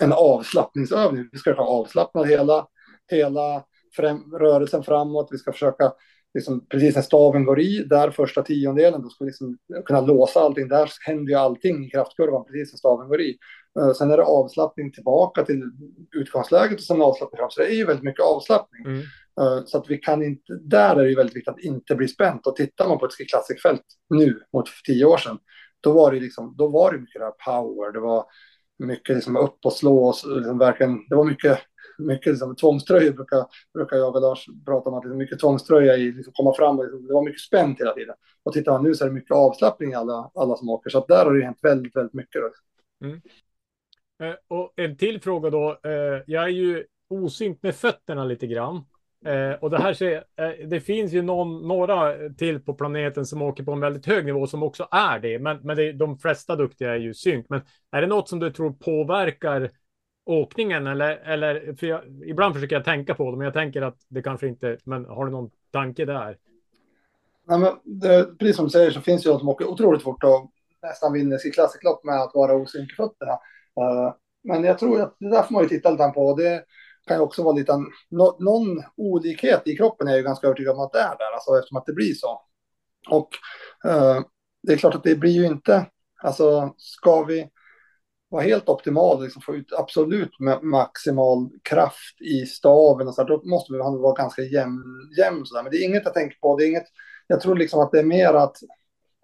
[0.02, 1.30] en avslappningsövning.
[1.32, 2.68] Vi ska ha avslappnad hela,
[3.12, 3.64] hela
[3.95, 5.28] främ, rörelsen framåt.
[5.32, 5.93] Vi ska försöka
[6.34, 10.39] liksom, precis när staven går i, där första tiondelen, då ska vi liksom kunna låsa
[10.39, 10.68] allting.
[10.68, 13.38] Där händer ju allting i kraftkurvan precis när staven går i.
[13.80, 15.64] Uh, sen är det avslappning tillbaka till
[16.16, 17.50] utgångsläget och sen avslappning fram.
[17.50, 18.86] Så det är ju väldigt mycket avslappning.
[18.86, 19.00] Mm.
[19.41, 22.08] Uh, så att vi kan inte, där är det ju väldigt viktigt att inte bli
[22.08, 22.48] spänt.
[22.48, 25.38] Och tittar man på ett Ski Classic-fält nu mot tio år sedan,
[25.82, 28.26] då var det liksom, då var det mycket där power, det var
[28.78, 31.60] mycket liksom upp och slå och liksom verkligen, det var mycket
[31.98, 34.96] mycket liksom, tvångströjor brukar, brukar jag och Lars prata om.
[34.96, 37.80] att det är mycket tvångströja i, liksom, komma fram och liksom, det var mycket spänt
[37.80, 38.16] hela tiden.
[38.44, 40.90] Och tittar man nu så är det mycket avslappning i alla, alla som åker.
[40.90, 42.42] Så där har det hänt väldigt, väldigt mycket.
[43.04, 43.22] Mm.
[44.24, 45.80] Eh, och en till fråga då.
[45.84, 48.86] Eh, jag är ju osynt med fötterna lite grann.
[49.28, 53.42] Eh, och det här ser, eh, det finns ju någon, några till på planeten som
[53.42, 55.40] åker på en väldigt hög nivå som också är det.
[55.40, 57.46] Men, men det, de flesta duktiga är ju synk.
[57.50, 57.62] Men
[57.92, 59.72] är det något som du tror påverkar
[60.26, 63.98] åkningen eller, eller för jag, ibland försöker jag tänka på det, men jag tänker att
[64.08, 66.38] det kanske inte, men har du någon tanke där?
[67.48, 70.04] Nej, men det, precis som du säger så finns det ju de som åker otroligt
[70.04, 70.52] fort och
[70.82, 73.32] nästan vinner sitt klassiklopp med att vara osynk i fötterna.
[73.32, 74.14] Uh,
[74.44, 76.36] men jag tror att det där får man ju titta lite på.
[76.36, 76.64] Det
[77.08, 77.74] kan ju också vara lite,
[78.10, 81.34] no, någon olikhet i kroppen är jag ju ganska övertygad om att det är där,
[81.34, 82.41] alltså eftersom att det blir så.
[83.10, 83.30] Och
[83.86, 84.22] eh,
[84.64, 85.86] det är klart att det blir ju inte,
[86.24, 87.49] alltså ska vi
[88.30, 90.32] vara helt optimal, liksom få ut absolut
[90.62, 94.84] maximal kraft i staven och så här, då måste vi vara ganska jämn,
[95.18, 95.64] jämn så där.
[95.64, 96.58] Men det är inget jag tänker på.
[96.58, 96.88] Det är inget,
[97.28, 98.58] jag tror liksom att det är mer att,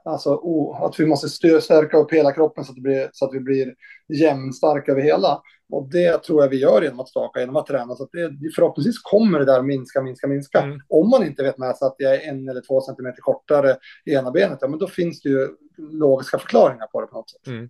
[0.06, 1.30] alltså, oh, att vi måste
[1.62, 3.74] stärka upp hela kroppen så att, det blir, så att vi blir
[4.14, 5.42] jämnstarka över hela.
[5.74, 7.96] Och det tror jag vi gör genom att staka, genom att träna.
[7.96, 10.62] Så att det, förhoppningsvis kommer det där minska, minska, minska.
[10.62, 10.80] Mm.
[10.90, 14.14] Om man inte vet med sig att jag är en eller två centimeter kortare i
[14.14, 15.48] ena benet, ja, men då finns det ju
[15.78, 17.48] logiska förklaringar på det på något sätt.
[17.48, 17.70] Mm.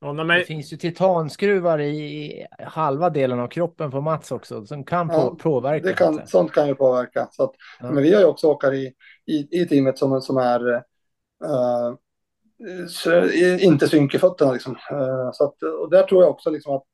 [0.00, 0.28] Ja, men...
[0.28, 5.36] Det finns ju titanskruvar i halva delen av kroppen på Mats också som kan ja,
[5.38, 5.86] påverka.
[5.86, 7.28] Det kan, sånt kan ju påverka.
[7.30, 7.90] Så att, ja.
[7.90, 8.94] Men vi har ju också åkare i,
[9.26, 11.94] i, i teamet som, som är uh,
[13.60, 14.52] inte synk i fötterna.
[14.52, 14.72] Liksom.
[14.72, 16.84] Uh, så att, och där tror jag också liksom att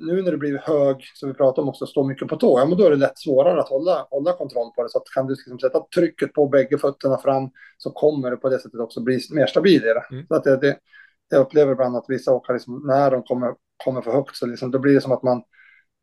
[0.00, 2.66] nu när det blir hög, som vi pratar om också, stå mycket på tå, ja,
[2.66, 4.88] men då är det lätt svårare att hålla, hålla kontroll på det.
[4.88, 8.48] Så att kan du liksom sätta trycket på bägge fötterna fram så kommer det på
[8.48, 10.04] det sättet också bli mer stabil i det.
[10.10, 10.26] Mm.
[10.26, 10.78] Så att det, det
[11.28, 13.54] jag upplever ibland att vissa åkare, liksom, när de kommer,
[13.84, 15.42] kommer för högt, så liksom, då blir det som att man,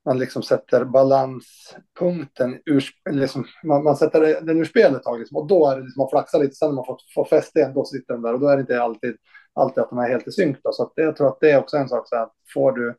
[0.06, 5.38] man liksom sätter balanspunkten ur, liksom, man, man sätter den ur spelet ett tag, liksom,
[5.38, 7.74] och då är det liksom, man flaxar lite, sen när man får, får fäste igen,
[7.74, 9.16] då sitter den där, och då är det inte alltid,
[9.54, 10.58] alltid att de är helt i synk.
[10.64, 10.72] Då.
[10.72, 12.96] Så att det, jag tror att det är också en sak, så att får du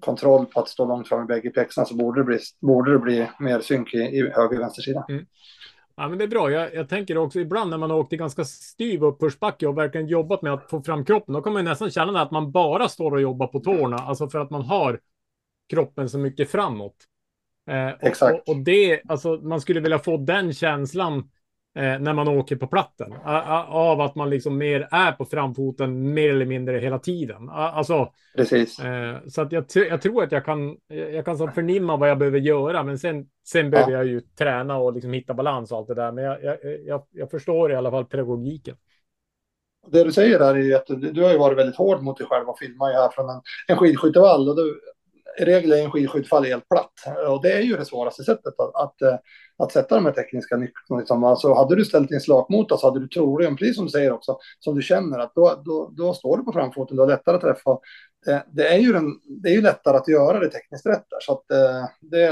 [0.00, 2.98] kontroll på att stå långt fram i bägge pjäxorna så borde det bli, borde det
[2.98, 5.04] bli mer synk i, i höger och vänster sida.
[5.08, 5.26] Mm.
[5.96, 6.50] Ja, men det är bra.
[6.50, 10.06] Jag, jag tänker också ibland när man har åkt i ganska styv uppförsbacke och verkligen
[10.06, 13.12] jobbat med att få fram kroppen, då kan man nästan känna att man bara står
[13.12, 15.00] och jobbar på tårna, alltså för att man har
[15.70, 16.96] kroppen så mycket framåt.
[17.70, 18.48] Eh, Exakt.
[18.48, 21.30] Och, och, det, alltså man skulle vilja få den känslan
[21.76, 23.14] när man åker på platten.
[23.68, 27.50] Av att man liksom mer är på framfoten mer eller mindre hela tiden.
[27.50, 28.78] Alltså, Precis.
[28.78, 32.18] Eh, så att jag, jag, tror att jag kan, jag kan så förnimma vad jag
[32.18, 33.98] behöver göra, men sen, sen behöver ja.
[33.98, 36.12] jag ju träna och liksom hitta balans och allt det där.
[36.12, 38.76] Men jag, jag, jag, jag förstår i alla fall pedagogiken.
[39.86, 42.48] Det du säger där är att du har ju varit väldigt hård mot dig själv
[42.48, 44.48] och filmat här från en, en skidskyttevall.
[44.48, 44.80] Och du,
[45.38, 46.92] i regel är en skidskyttefall helt platt.
[47.28, 49.18] Och det är ju det svåraste sättet att, att, eh,
[49.58, 51.00] att sätta de här tekniska nycklarna.
[51.00, 51.24] Liksom.
[51.24, 54.38] Alltså, hade du ställt din slakmotor så hade du troligen, precis som du säger också,
[54.58, 57.42] som du känner att då, då, då står du på framfoten, du har lättare att
[57.42, 57.78] träffa.
[58.24, 61.18] Det, det, är ju den, det är ju lättare att göra det tekniskt rätt där.
[61.20, 62.30] Så att, eh, det,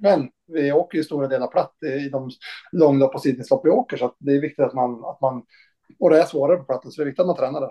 [0.00, 2.30] men vi åker ju stora delar platt i de
[2.72, 5.42] långlopp och sidningslopp vi åker, så det är viktigt att man, att man,
[5.98, 7.70] och det är svårare på platten, så det är viktigt att man tränar där.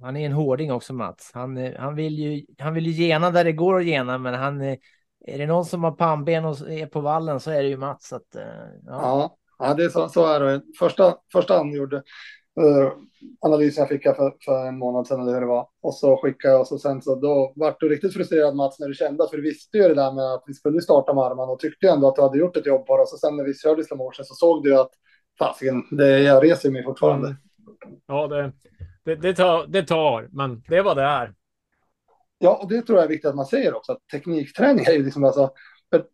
[0.00, 1.30] Han är en hårding också, Mats.
[1.34, 4.34] Han, eh, han, vill ju, han vill ju gena där det går att gena, men
[4.34, 4.76] han,
[5.26, 8.12] är det någon som har pannben och är på vallen så är det ju Mats.
[8.12, 8.42] Att, eh,
[8.86, 9.36] ja.
[9.58, 10.62] ja, det är så, så är det.
[10.78, 11.96] Första, första han gjorde,
[12.60, 12.92] uh,
[13.40, 15.68] analysen jag fick för, för en månad sedan eller hur det var.
[15.82, 18.88] Och så skickade jag och så sen så då vart du riktigt frustrerad Mats när
[18.88, 21.52] du kände att vi visste ju det där med att vi skulle starta med armarna
[21.52, 23.02] och tyckte ändå att du hade gjort ett jobb på det.
[23.02, 24.90] Och så sen när vi körde slow motion så såg du att
[25.38, 27.36] fasiken, det, jag reser mig fortfarande.
[28.06, 28.52] Ja, det,
[29.04, 31.34] det, det, tar, det tar, men det vad det är.
[32.38, 35.04] Ja, och det tror jag är viktigt att man säger också, att teknikträning är ju
[35.04, 35.50] liksom alltså,
[35.90, 36.04] för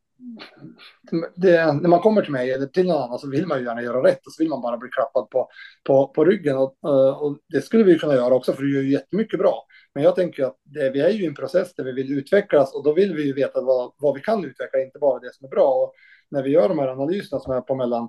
[1.34, 3.82] det, när man kommer till mig eller till någon annan så vill man ju gärna
[3.82, 5.48] göra rätt och så vill man bara bli klappad på,
[5.84, 6.56] på, på ryggen.
[6.56, 9.66] Och, eh, och det skulle vi kunna göra också för du gör ju jättemycket bra.
[9.94, 12.74] Men jag tänker att det, vi är ju i en process där vi vill utvecklas
[12.74, 15.44] och då vill vi ju veta vad, vad vi kan utveckla, inte bara det som
[15.44, 15.68] är bra.
[15.68, 15.92] Och
[16.30, 18.08] när vi gör de här analyserna som är på mellan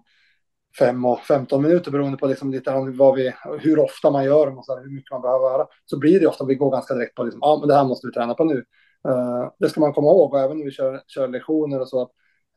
[0.79, 4.57] 5 och 15 minuter beroende på liksom lite vad vi, hur ofta man gör dem
[4.57, 5.67] och så här, hur mycket man behöver göra.
[5.85, 8.07] Så blir det ofta, vi går ganska direkt på liksom, ja men det här måste
[8.07, 8.65] vi träna på nu.
[9.07, 12.09] Uh, det ska man komma ihåg och även när vi kör, kör lektioner och så.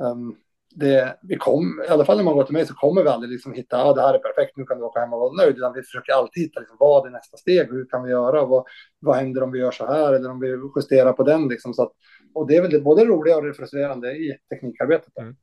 [0.02, 0.36] Um,
[0.74, 3.32] det, vi kom, I alla fall när man går till mig så kommer vi aldrig
[3.32, 5.56] liksom hitta, ah, det här är perfekt, nu kan du åka hem och vara nöjd.
[5.56, 8.64] Utan vi försöker alltid hitta, liksom, vad är nästa steg, hur kan vi göra, vad,
[9.00, 11.48] vad händer om vi gör så här eller om vi justerar på den.
[11.48, 11.92] Liksom, så att,
[12.34, 15.18] och det är väl det, både roliga och det frustrerande i teknikarbetet.
[15.18, 15.36] Mm.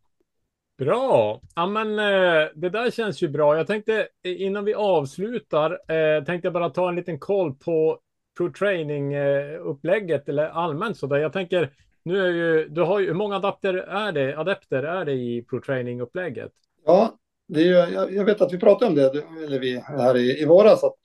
[0.78, 1.42] Bra!
[1.56, 3.58] Ja, men eh, det där känns ju bra.
[3.58, 8.00] Jag tänkte innan vi avslutar, eh, tänkte jag bara ta en liten koll på
[8.38, 11.18] pro training eh, upplägget eller allmänt så där.
[11.18, 11.72] Jag tänker
[12.06, 15.46] nu är ju, du har ju, hur många adapter är det, adepter är det i
[15.50, 16.52] pro training upplägget?
[16.86, 17.18] Ja,
[17.48, 20.42] det är ju, jag, jag, vet att vi pratade om det, eller vi här i,
[20.42, 20.96] i våras, att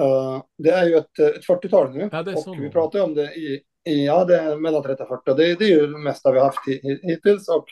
[0.00, 2.08] uh, det är ju ett, ett 40-tal nu.
[2.12, 5.34] Ja, och vi pratade om det i, i, ja det är mellan 30 och 40,
[5.34, 6.68] det, det är ju det mesta vi har haft
[7.02, 7.66] hittills och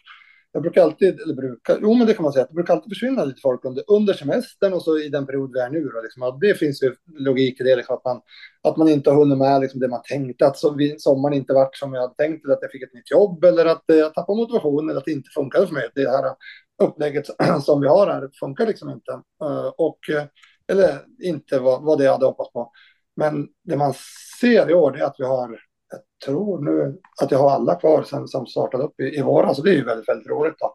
[0.53, 3.25] jag brukar alltid, eller brukar, jo men det kan man säga, det brukar alltid försvinna
[3.25, 5.81] lite folk under, under semestern och så i den period vi är nu.
[5.81, 8.21] Då, liksom, det finns ju logik i det, liksom, att, man,
[8.63, 11.77] att man inte har hunnit med liksom, det man tänkte, att vi, sommaren inte varit
[11.77, 14.15] som jag hade tänkt, eller att jag fick ett nytt jobb, eller att eh, jag
[14.15, 15.89] tappade motivationen, eller att det inte funkade för mig.
[15.95, 16.35] Det här
[16.83, 17.27] upplägget
[17.63, 19.13] som vi har här funkar liksom inte.
[19.45, 20.25] Uh, och, eh,
[20.69, 22.73] eller inte vad, vad det jag hade hoppats på.
[23.17, 23.95] Men det man
[24.41, 25.59] ser i år är att vi har
[25.93, 29.57] jag tror nu att jag har alla kvar sen som startade upp i, i våras.
[29.57, 30.55] Så det är ju väldigt, väldigt roligt.
[30.59, 30.75] Då.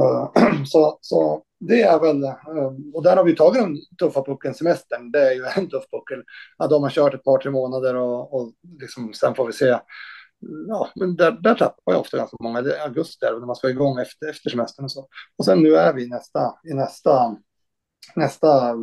[0.00, 4.54] Uh, så, så det är väl, uh, och där har vi tagit den tuffa pucken
[4.54, 5.10] semestern.
[5.12, 6.22] Det är ju en tuff puckel.
[6.58, 9.78] Ja, de har kört ett par, tre månader och, och liksom, sen får vi se.
[10.68, 12.62] Ja, men där, där tappar jag ofta ganska många.
[12.62, 15.08] Det är augusti där, när man ska igång efter, efter semestern och så.
[15.38, 17.36] Och sen nu är vi i nästa, i nästa,
[18.16, 18.76] nästa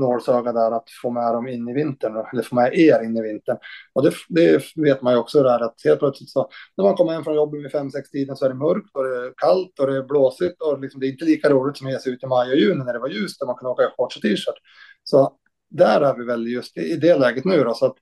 [0.00, 3.22] nålsöga där att få med dem in i vintern, eller få med er in i
[3.22, 3.56] vintern.
[3.92, 7.12] Och det, det vet man ju också där att helt plötsligt så när man kommer
[7.12, 9.78] hem från jobbet vid fem sex tiden så är det mörkt och det är kallt
[9.78, 12.12] och det är blåsigt och liksom, det är inte lika roligt som att ge sig
[12.12, 14.16] ut i maj och juni när det var ljust där man kunde åka i shorts
[14.16, 14.58] och t-shirt.
[15.04, 15.32] Så
[15.70, 17.74] där är vi väl just i det läget nu då.
[17.74, 17.96] Så att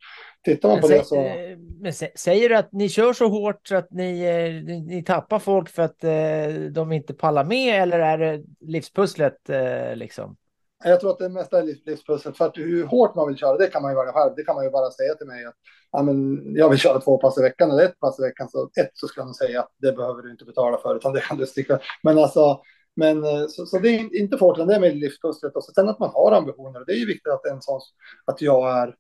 [0.44, 1.24] tittar man på men det så...
[1.24, 5.02] Eh, men säger du att ni kör så hårt så att ni, eh, ni, ni
[5.02, 10.36] tappar folk för att eh, de inte pallar med eller är det livspusslet eh, liksom?
[10.84, 12.36] Jag tror att det mesta är livspusslet.
[12.36, 14.32] För att hur hårt man vill köra, det kan man ju välja själv.
[14.36, 15.54] Det kan man ju bara säga till mig att
[15.92, 18.48] ja, men jag vill köra två pass i veckan eller ett pass i veckan.
[18.48, 21.20] Så ett så ska man säga att det behöver du inte betala för, utan det
[21.20, 21.80] kan du sticka.
[22.02, 22.60] Men alltså,
[22.96, 25.56] men så, så det är inte för hårt, utan det är med livspusslet.
[25.56, 26.84] Och så sen att man har ambitioner.
[26.86, 27.80] Det är ju viktigt att, en sån,
[28.24, 28.94] att jag är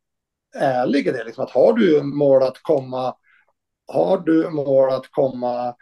[0.56, 1.24] ärlig i det.
[1.24, 3.14] Liksom, att har du mål att komma,
[3.92, 5.74] har du mål att komma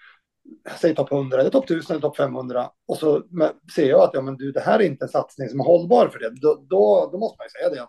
[0.81, 3.23] säg topp 100 eller topp 1000 eller topp 500 och så
[3.75, 6.09] ser jag att ja, men du, det här är inte en satsning som är hållbar
[6.09, 7.89] för det, då, då, då måste man ju säga det.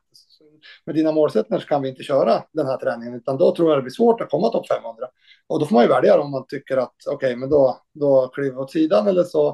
[0.86, 3.78] Med dina målsättningar så kan vi inte köra den här träningen, utan då tror jag
[3.78, 5.08] det blir svårt att komma topp 500.
[5.48, 8.28] Och då får man ju välja om man tycker att okej, okay, men då, då
[8.28, 9.48] kliver vi åt sidan eller så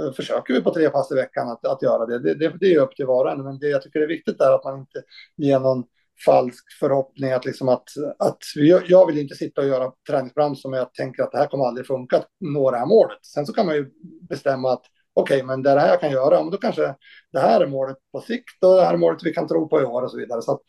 [0.00, 2.18] eh, försöker vi på tre pass i veckan att, att göra det.
[2.18, 2.56] Det, det.
[2.60, 4.64] det är upp till var och en, men det jag tycker är viktigt är att
[4.64, 5.02] man inte
[5.36, 5.84] ger någon
[6.24, 7.88] falsk förhoppning att, liksom att,
[8.18, 8.38] att
[8.86, 11.86] jag vill inte sitta och göra träningsprogram som jag tänker att det här kommer aldrig
[11.86, 13.18] funka att nå det här målet.
[13.22, 13.90] Sen så kan man ju
[14.28, 14.82] bestämma att
[15.14, 16.94] okej, okay, men det är det här jag kan göra, men då kanske
[17.32, 19.80] det här är målet på sikt och det här är målet vi kan tro på
[19.80, 20.42] i år och så vidare.
[20.42, 20.60] Så att,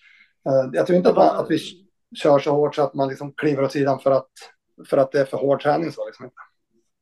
[0.50, 1.60] eh, jag tror inte att, man, att vi
[2.16, 4.30] kör så hårt så att man liksom kliver åt sidan för att,
[4.90, 5.92] för att det är för hård träning.
[5.92, 6.30] Så liksom.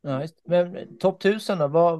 [0.02, 2.00] Ja, Men topp 1000 då, vad,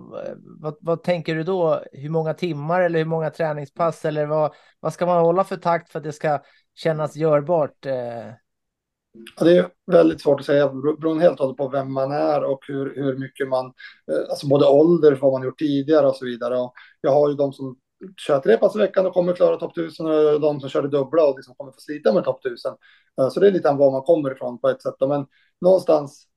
[0.60, 1.84] vad, vad, tänker du då?
[1.92, 5.92] Hur många timmar eller hur många träningspass eller vad, vad ska man hålla för takt
[5.92, 6.42] för att det ska
[6.76, 7.86] kännas görbart?
[7.86, 8.28] Eh?
[9.38, 12.44] Ja, det är väldigt svårt att säga, beroende helt och hållet på vem man är
[12.44, 13.66] och hur, hur mycket man,
[14.12, 16.58] eh, alltså både ålder, vad man gjort tidigare och så vidare.
[16.58, 17.78] Och jag har ju de som
[18.18, 20.88] kör tre pass i veckan och kommer klara topp 1000 och de som kör det
[20.88, 22.74] dubbla och liksom kommer få slita med topp 1000.
[23.22, 24.96] Eh, så det är lite var man kommer ifrån på ett sätt.
[25.00, 25.26] Men
[25.62, 26.28] någonstans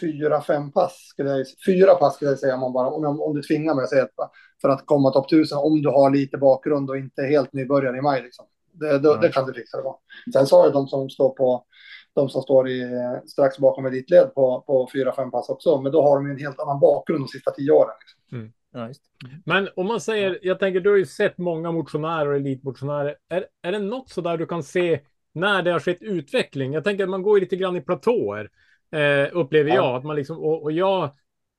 [0.00, 3.34] fyra, fem pass skulle jag, fyra pass skulle jag säga om, man bara, om, om
[3.34, 4.10] du tvingar mig att säga ett,
[4.62, 8.00] för att komma topp tusen om du har lite bakgrund och inte helt nybörjare i
[8.00, 8.22] maj.
[8.22, 8.46] Liksom.
[8.72, 9.98] Det, det, det kan du fixa det på.
[10.32, 11.64] Sen så har jag de som står på
[12.14, 12.90] de som står i,
[13.26, 15.80] strax bakom elitled på, på fyra, fem pass också.
[15.80, 17.94] Men då har de en helt annan bakgrund de sista tio åren.
[18.00, 18.38] Liksom.
[18.38, 18.52] Mm.
[18.72, 18.88] Ja,
[19.44, 23.16] Men om man säger, jag tänker du har ju sett många motionärer och elitmotionärer.
[23.28, 25.00] Är, är det något så där du kan se
[25.32, 26.72] när det har skett utveckling?
[26.72, 28.50] Jag tänker att man går lite grann i platåer.
[28.92, 29.76] Eh, upplever ja.
[29.76, 29.96] jag.
[29.96, 31.10] Att man liksom, och, och jag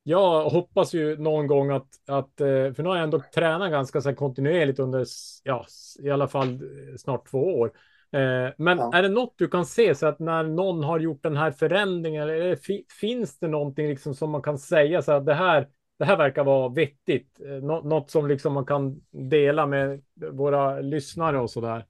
[0.04, 4.02] jag hoppas ju någon gång att, att eh, för nu har jag ändå tränat ganska
[4.02, 5.06] så kontinuerligt under,
[5.44, 5.66] ja,
[6.00, 7.72] i alla fall eh, snart två år.
[8.12, 8.92] Eh, men ja.
[8.94, 12.24] är det något du kan se så att när någon har gjort den här förändringen,
[12.24, 12.58] eller
[13.00, 15.68] finns det någonting liksom som man kan säga så att det här,
[16.00, 17.40] det här verkar vara vettigt?
[17.62, 21.86] Nå något som liksom man kan dela med våra lyssnare och så där?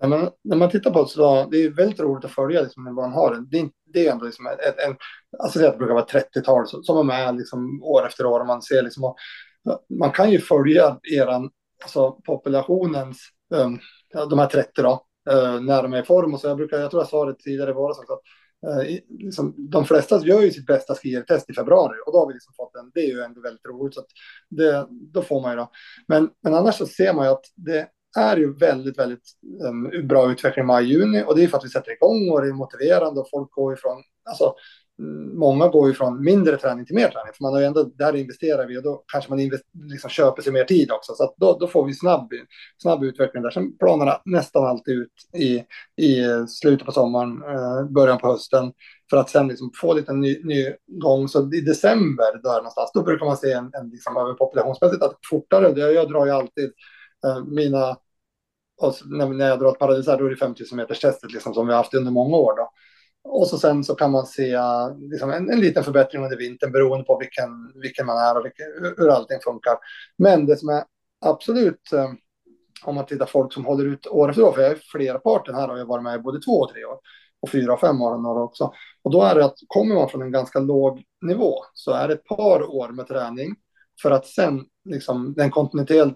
[0.00, 2.84] När man, när man tittar på det så det är väldigt roligt att följa liksom,
[2.84, 3.58] när man har det.
[3.58, 4.96] Det, det är ändå liksom ett, en,
[5.38, 8.82] alltså det brukar vara 30-tal som är med liksom, år efter år och man ser
[8.82, 9.14] liksom,
[9.98, 11.50] man kan ju följa eran,
[11.82, 13.18] alltså populationens,
[13.54, 13.78] um,
[14.30, 16.48] de här 30 då, uh, när de är i form och så.
[16.48, 18.12] Jag, brukar, jag tror jag sa det tidigare i våras också,
[18.68, 22.34] uh, liksom, de flesta gör ju sitt bästa skiertest i februari och då har vi
[22.34, 24.06] liksom fått en, det är ju ändå väldigt roligt så att
[24.48, 25.70] det, då får man ju då.
[26.08, 29.32] Men, men annars så ser man ju att det är ju väldigt, väldigt
[29.68, 32.48] um, bra utveckling i maj-juni och det är för att vi sätter igång och det
[32.48, 34.54] är motiverande och folk går ifrån, alltså
[34.98, 37.82] mm, många går ju från mindre träning till mer träning, för man har ju ändå,
[37.82, 41.24] där investerar vi och då kanske man invest, liksom köper sig mer tid också, så
[41.24, 42.32] att då, då får vi snabb,
[42.82, 43.50] snabb utveckling där.
[43.50, 45.64] Sen planerna nästan alltid ut i,
[46.04, 48.72] i slutet på sommaren, eh, början på hösten,
[49.10, 51.28] för att sen liksom få lite ny, ny gång.
[51.28, 55.80] Så i december, där någonstans, då brukar man se en, en liksom överpopulationsmässigt att fortare,
[55.80, 56.72] jag, jag drar ju alltid
[57.26, 57.96] Eh, mina
[58.82, 61.72] alltså, när jag drar ett paradisar då är det 5000 meters testet liksom, som vi
[61.72, 62.56] har haft under många år.
[62.56, 62.70] Då.
[63.24, 64.58] Och så sen så kan man se
[65.10, 68.66] liksom, en, en liten förbättring under vintern beroende på vilken, vilken man är och vilken,
[68.96, 69.78] hur allting funkar.
[70.18, 70.84] Men det som är
[71.20, 72.10] absolut, eh,
[72.84, 75.54] om man tittar folk som håller ut år efter år, för jag är flera parten
[75.54, 76.98] här har jag varit med i både två och tre år
[77.40, 78.72] och fyra och fem år några också.
[79.02, 82.14] Och då är det att kommer man från en ganska låg nivå så är det
[82.14, 83.56] ett par år med träning
[84.02, 86.14] för att sen, liksom, den kontinuiteten,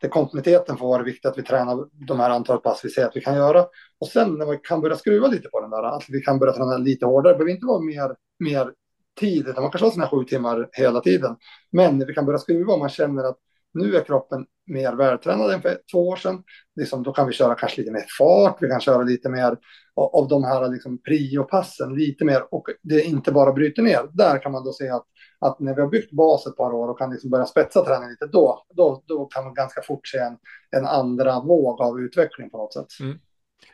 [0.00, 3.16] den kontinuiteten får vara viktigt att vi tränar de här antalet pass vi ser att
[3.16, 3.66] vi kan göra.
[4.00, 6.52] Och sen när vi kan börja skruva lite på den där, att vi kan börja
[6.52, 8.72] träna lite hårdare, behöver inte vara mer, mer
[9.20, 11.36] tid, utan man kanske har sina sju timmar hela tiden.
[11.72, 13.38] Men när vi kan börja skruva och man känner att
[13.74, 16.42] nu är kroppen mer vältränad än för två år sedan.
[16.76, 19.56] Liksom, då kan vi köra kanske lite mer fart, vi kan köra lite mer
[19.96, 24.10] av de här liksom, prio-passen, lite mer och det inte bara bryter ner.
[24.12, 25.06] Där kan man då se att
[25.42, 28.10] att när vi har byggt bas ett par år och kan liksom börja spetsa träningen
[28.10, 30.38] lite, då, då, då kan man ganska fort se en,
[30.76, 32.86] en andra våg av utveckling på något sätt.
[33.00, 33.18] Mm.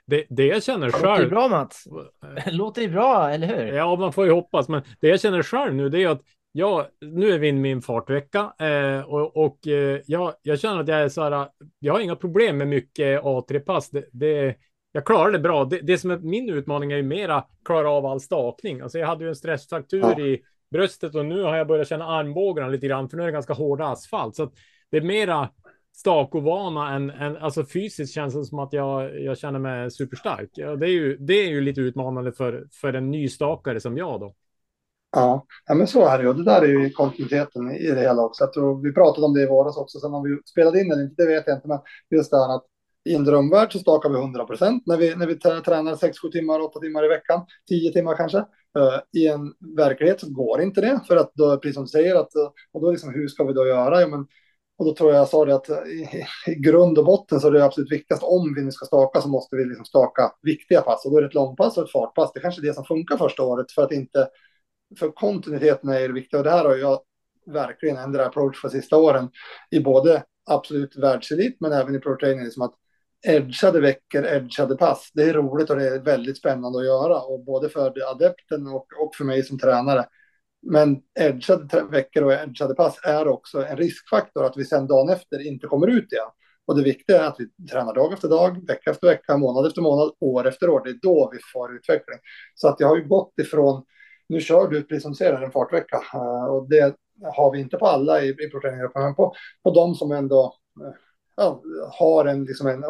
[0.07, 1.05] Det, det jag känner själv.
[1.05, 1.85] Låter bra Mats.
[2.47, 3.73] Låter det bra, eller hur?
[3.73, 4.69] Ja, man får ju hoppas.
[4.69, 7.63] Men det jag känner själv nu, det är att jag, nu är vi inne i
[7.63, 11.49] min fartvecka eh, och, och eh, jag, jag känner att jag är så här.
[11.79, 13.91] Jag har inga problem med mycket A3-pass.
[13.91, 14.55] Det, det,
[14.93, 15.65] jag klarar det bra.
[15.65, 18.81] Det, det som är min utmaning är ju mera klara av all stakning.
[18.81, 20.21] Alltså jag hade ju en stressfraktur ja.
[20.21, 23.33] i bröstet och nu har jag börjat känna armbågarna lite grann, för nu är det
[23.33, 24.37] ganska hård asfalt.
[24.37, 24.51] Så
[24.91, 25.49] det är mera
[25.97, 30.51] stakovana än, än alltså fysiskt känns det som att jag, jag känner mig superstark.
[30.53, 34.21] Ja, det, är ju, det är ju lite utmanande för, för en nystakare som jag
[34.21, 34.35] då.
[35.11, 36.33] Ja, ja men så är det ju.
[36.33, 38.45] Det där är ju kontinuiteten i det hela också.
[38.45, 41.03] Jag tror vi pratade om det i våras också, sen om vi spelade in eller
[41.03, 41.79] inte, det vet jag inte, men
[42.11, 42.65] just det här att
[43.05, 46.61] i en drömvärld så stakar vi 100 procent när vi, när vi tränar 6-7 timmar,
[46.61, 48.45] 8 timmar i veckan, 10 timmar kanske.
[48.79, 52.15] Uh, I en verklighet så går inte det för att då, precis som du säger,
[52.15, 54.01] att, eh, och då liksom, hur ska vi då göra?
[54.01, 54.27] Ja, men,
[54.79, 57.47] och då tror jag jag sa det att eh, i, i grund och botten så
[57.47, 60.81] är det absolut viktigast om vi nu ska staka så måste vi liksom staka viktiga
[60.81, 62.33] pass och då är det ett långpass och ett fartpass.
[62.33, 64.29] Det är kanske är det som funkar första året för att inte,
[64.99, 67.01] för kontinuiteten är det viktiga och det här har jag
[67.47, 69.31] verkligen ändrat approach för sista åren
[69.71, 72.75] i både absolut världselit men även i pro training, liksom att
[73.27, 75.11] edgade veckor, edgade pass.
[75.15, 78.87] Det är roligt och det är väldigt spännande att göra och både för adepten och,
[79.01, 80.07] och för mig som tränare.
[80.63, 85.47] Men edgade veckor och edgade pass är också en riskfaktor att vi sen dagen efter
[85.47, 86.31] inte kommer ut igen.
[86.67, 89.83] Och det viktiga är att vi tränar dag efter dag, vecka efter vecka, månad efter
[89.83, 90.85] månad, år efter år.
[90.85, 92.19] Det är då vi får utveckling.
[92.55, 93.85] Så att jag har ju gått ifrån,
[94.29, 96.97] nu kör du precis som du ser en fartvecka eh, och det
[97.37, 98.51] har vi inte på alla i, i
[98.95, 101.08] men på, på de som ändå eh,
[101.39, 101.63] ja,
[101.99, 102.85] har en, liksom en,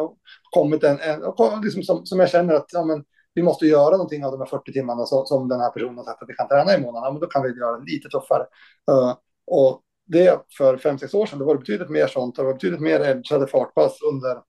[0.51, 1.21] kommit en, en
[1.63, 4.47] liksom som, som jag känner att ja, men, vi måste göra någonting av de här
[4.47, 7.03] 40 timmarna som, som den här personen har sagt att vi kan träna i månaden.
[7.03, 8.45] Ja, men då kan vi göra det lite tuffare.
[8.91, 9.15] Uh,
[9.47, 12.35] och det för 5-6 år sedan, då var det betydligt mer sånt.
[12.35, 14.41] Det var betydligt mer edgade fartpass under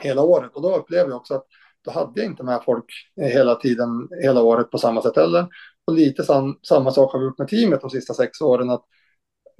[0.00, 0.50] hela året.
[0.54, 1.46] Och då upplevde jag också att
[1.84, 2.84] då hade jag inte med folk
[3.20, 5.46] hela tiden, hela året på samma sätt heller.
[5.86, 8.70] Och lite sam, samma sak har vi gjort med teamet de sista sex åren.
[8.70, 8.84] Att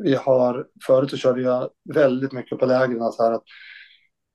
[0.03, 3.45] vi har, förut så körde jag väldigt mycket på lägren så här att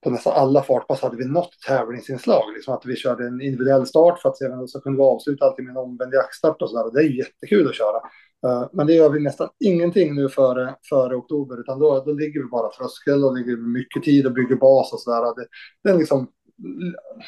[0.03, 2.53] på nästan alla fartpass hade vi något tävlingsinslag.
[2.53, 5.45] Liksom att vi körde en individuell start för att se vem som kunde vi avsluta
[5.45, 6.85] alltid med en omvänd jaktstart och så där.
[6.85, 7.97] Och det är jättekul att köra.
[8.45, 12.39] Eh, men det gör vi nästan ingenting nu före, före oktober, utan då, då ligger
[12.39, 15.35] vi bara tröskel och ligger mycket tid och bygger bas och så där.
[15.35, 15.47] Det,
[15.83, 16.27] det är liksom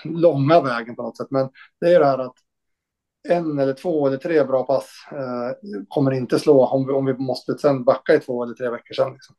[0.03, 1.31] långa vägen på något sätt.
[1.31, 1.49] Men
[1.81, 2.35] det är det här att
[3.29, 7.13] en eller två eller tre bra pass eh, kommer inte slå om vi, om vi
[7.13, 9.13] måste sen backa i två eller tre veckor sen.
[9.13, 9.35] Liksom.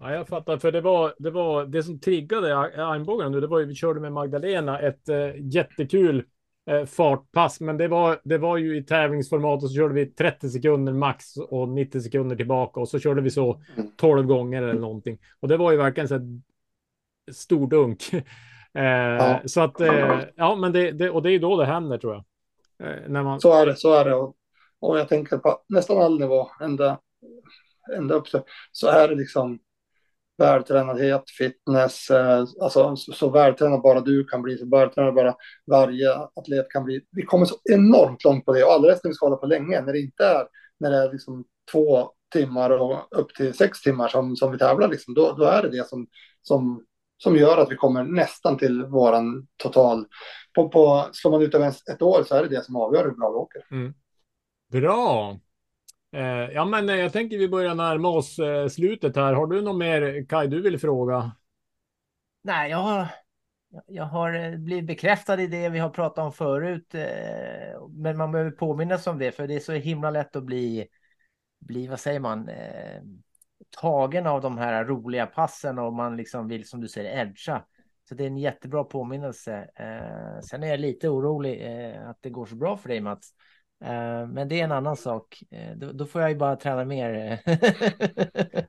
[0.00, 3.58] Ja, jag fattar, för det var det, var, det som triggade armbågarna nu, det var
[3.58, 6.24] ju vi körde med Magdalena ett eh, jättekul
[6.70, 10.50] eh, fartpass, men det var, det var ju i tävlingsformat och så körde vi 30
[10.50, 13.62] sekunder max och 90 sekunder tillbaka och så körde vi så
[13.96, 15.18] 12 gånger eller någonting.
[15.40, 16.40] Och det var ju verkligen så här
[17.32, 18.12] stor dunk.
[18.74, 19.40] eh, Ja.
[19.44, 22.24] Så att, eh, ja, men det, det, och det är då det händer tror jag.
[22.82, 24.14] Eh, när man, Så är det, så är det.
[24.14, 24.36] Och,
[24.80, 26.98] och jag tänker på nästan all nivå, ända,
[27.96, 29.58] ända upp så, så är det liksom
[30.38, 35.34] vältränadhet, fitness, eh, alltså så, så vältränad bara du kan bli, så vältränad bara
[35.70, 37.00] varje atlet kan bli.
[37.10, 39.80] Vi kommer så enormt långt på det och alldeles när vi ska hålla på länge,
[39.80, 40.46] när det inte är,
[40.80, 44.88] när det är liksom två timmar och upp till sex timmar som, som vi tävlar,
[44.88, 46.06] liksom, då, då är det det som,
[46.42, 46.84] som,
[47.22, 50.06] som gör att vi kommer nästan till våran total.
[50.54, 53.10] På, på, slår man ut över ett år så är det det som avgör hur
[53.10, 53.62] bra vi åker.
[54.72, 55.38] Bra.
[56.12, 56.22] Eh,
[56.54, 59.32] ja, men eh, jag tänker vi börjar närma oss eh, slutet här.
[59.32, 61.32] Har du något mer Kaj du vill fråga?
[62.42, 63.06] Nej, jag har,
[63.86, 66.94] jag har eh, blivit bekräftad i det vi har pratat om förut.
[66.94, 70.86] eh, Men man behöver påminnas om det, för det är så himla lätt att bli,
[71.60, 73.02] bli vad säger man, eh,
[73.80, 77.64] tagen av de här roliga passen och man liksom vill, som du säger, edga.
[78.08, 79.70] Så det är en jättebra påminnelse.
[79.76, 83.30] Eh, sen är jag lite orolig eh, att det går så bra för dig, Mats.
[83.84, 85.42] Eh, men det är en annan sak.
[85.50, 87.40] Eh, då, då får jag ju bara träna mer.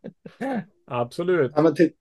[0.88, 1.51] Absolut.
[1.56, 1.93] Ja, men ti-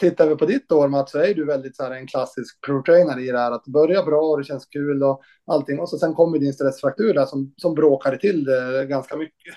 [0.00, 3.18] tittar vi på ditt år Mats så är du väldigt så här, en klassisk pro-trainer
[3.20, 6.14] i det här att börja bra och det känns kul och allting och så sen
[6.14, 9.54] kommer din stressfraktur där som, som bråkar till det ganska mycket.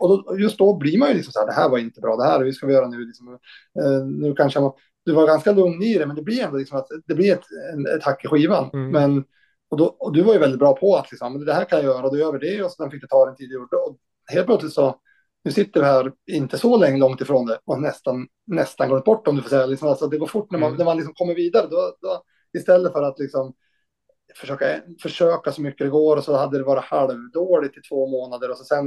[0.00, 2.16] Och då, just då blir man ju liksom så här, det här var inte bra,
[2.16, 3.06] det här hur ska vi göra nu?
[3.06, 3.38] Liksom,
[3.80, 4.72] eh, nu kanske man,
[5.04, 7.44] du var ganska lugn i det, men det blir ändå liksom att det blir ett,
[7.72, 8.70] en, ett hack i skivan.
[8.72, 8.90] Mm.
[8.90, 9.24] Men,
[9.70, 11.86] och, då, och du var ju väldigt bra på att liksom, det här kan jag
[11.86, 13.56] göra och då gör vi det och sen fick du ta den tid.
[13.56, 13.98] Och
[14.32, 15.00] helt plötsligt så
[15.46, 19.28] nu sitter vi här inte så länge långt ifrån det och nästan, nästan gått bort
[19.28, 19.66] om du får säga.
[19.66, 20.78] Liksom, alltså, det går fort när man, Mm.
[20.78, 21.66] när man liksom kommer vidare.
[21.70, 22.22] Då, då,
[22.58, 23.54] istället för att liksom
[24.34, 24.66] försöka,
[25.02, 28.56] försöka så mycket det går och så hade det varit halvdåligt i två månader och
[28.56, 28.84] så sen,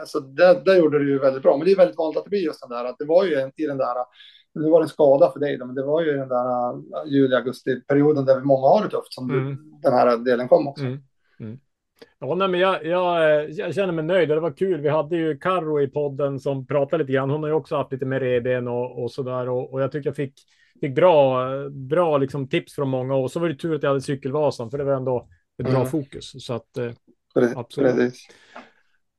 [0.00, 1.56] alltså, det, det gjorde du ju väldigt bra.
[1.56, 3.50] Men det är väldigt vanligt att det blir just den där, att det var ju
[3.56, 3.94] i den där,
[4.54, 6.82] nu var det en skada för dig då, men det var ju den där uh,
[7.06, 9.56] juli-augusti-perioden där vi många har det tufft som Mm.
[9.82, 10.84] den här delen kom också.
[10.84, 11.02] Mm.
[12.24, 14.28] Ja, nej, men jag, jag, jag känner mig nöjd.
[14.28, 14.80] Det var kul.
[14.80, 17.30] Vi hade ju Karo i podden som pratade lite grann.
[17.30, 19.48] Hon har ju också haft lite med reben och, och så där.
[19.48, 20.34] Och, och jag tycker jag fick,
[20.80, 23.14] fick bra, bra liksom tips från många.
[23.14, 25.28] Och så var det tur att jag hade cykelvasan, för det var ändå
[25.62, 25.86] ett bra Mm.
[25.88, 26.44] fokus.
[26.46, 26.90] Så att, eh,
[27.34, 27.56] Precis.
[27.56, 28.14] Absolut.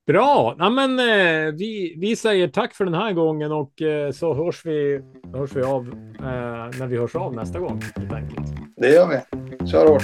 [0.07, 0.55] Bra.
[0.59, 4.65] Ja, men, eh, vi, vi säger tack för den här gången och eh, så hörs
[4.65, 5.01] vi,
[5.33, 5.87] hörs vi av
[6.19, 7.81] eh, när vi hörs av nästa gång.
[7.95, 8.47] Helt enkelt.
[8.77, 9.67] Det gör vi.
[9.67, 10.03] Kör hårt.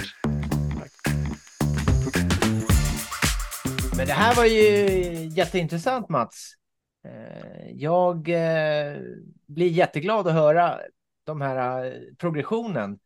[4.00, 4.66] Men det här var ju
[5.28, 6.54] jätteintressant Mats.
[7.06, 8.98] Eh, jag eh,
[9.48, 10.80] blir jätteglad att höra
[11.24, 13.00] de här eh, progressionen.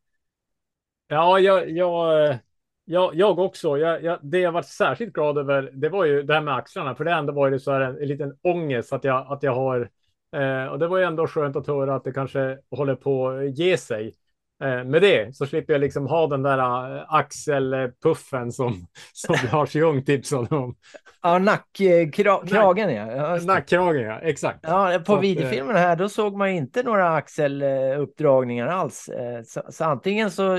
[1.07, 2.37] Ja, jag, jag,
[2.85, 3.77] jag, jag också.
[3.77, 6.95] Jag, jag, det jag var särskilt glad över, det var ju det här med axlarna,
[6.95, 9.55] för det ändå var ju så här en, en liten ångest att jag, att jag
[9.55, 9.89] har.
[10.35, 13.57] Eh, och det var ju ändå skönt att höra att det kanske håller på att
[13.57, 14.15] ge sig.
[14.61, 16.57] Eh, med det så slipper jag liksom ha den där
[16.97, 20.75] eh, axelpuffen som, som Lars Ljung tipsade om.
[21.21, 23.11] Ja, nackkragen ja.
[23.11, 23.39] Ja.
[23.45, 24.19] Nackkragen, ja.
[24.19, 24.59] Exakt.
[24.63, 29.09] Ja, Så på eh, videofilmen här, då såg man inte några axeluppdragningar alls.
[29.09, 30.57] Eh, Så, så antingen så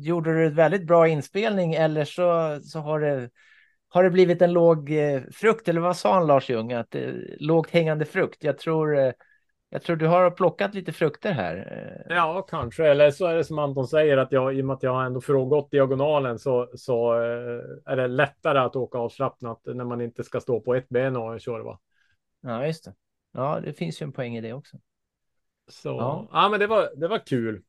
[0.00, 3.30] gjorde du ett väldigt bra inspelning eller så, så har, det,
[3.88, 5.68] har det blivit en låg eh, frukt.
[5.68, 6.72] Eller vad sa han Lars Ljung?
[6.72, 8.44] Att eh, lågt hängande frukt.
[8.44, 9.12] Jag tror, eh,
[9.74, 11.56] jag tror du har plockat lite frukter här.
[12.08, 12.86] Eh, Ja, kanske.
[12.86, 15.04] Eller så är det som Anton säger att jag i och med att jag har
[15.04, 17.60] ändå frångått diagonalen så, så eh,
[17.92, 21.40] är det lättare att åka avslappnat när man inte ska stå på ett ben och
[21.40, 21.78] köra.
[22.42, 22.94] Ja, just det.
[23.32, 24.76] Ja, det finns ju en poäng i det också.
[25.68, 26.28] Så Ja.
[26.32, 27.62] ja, men det var, det var kul.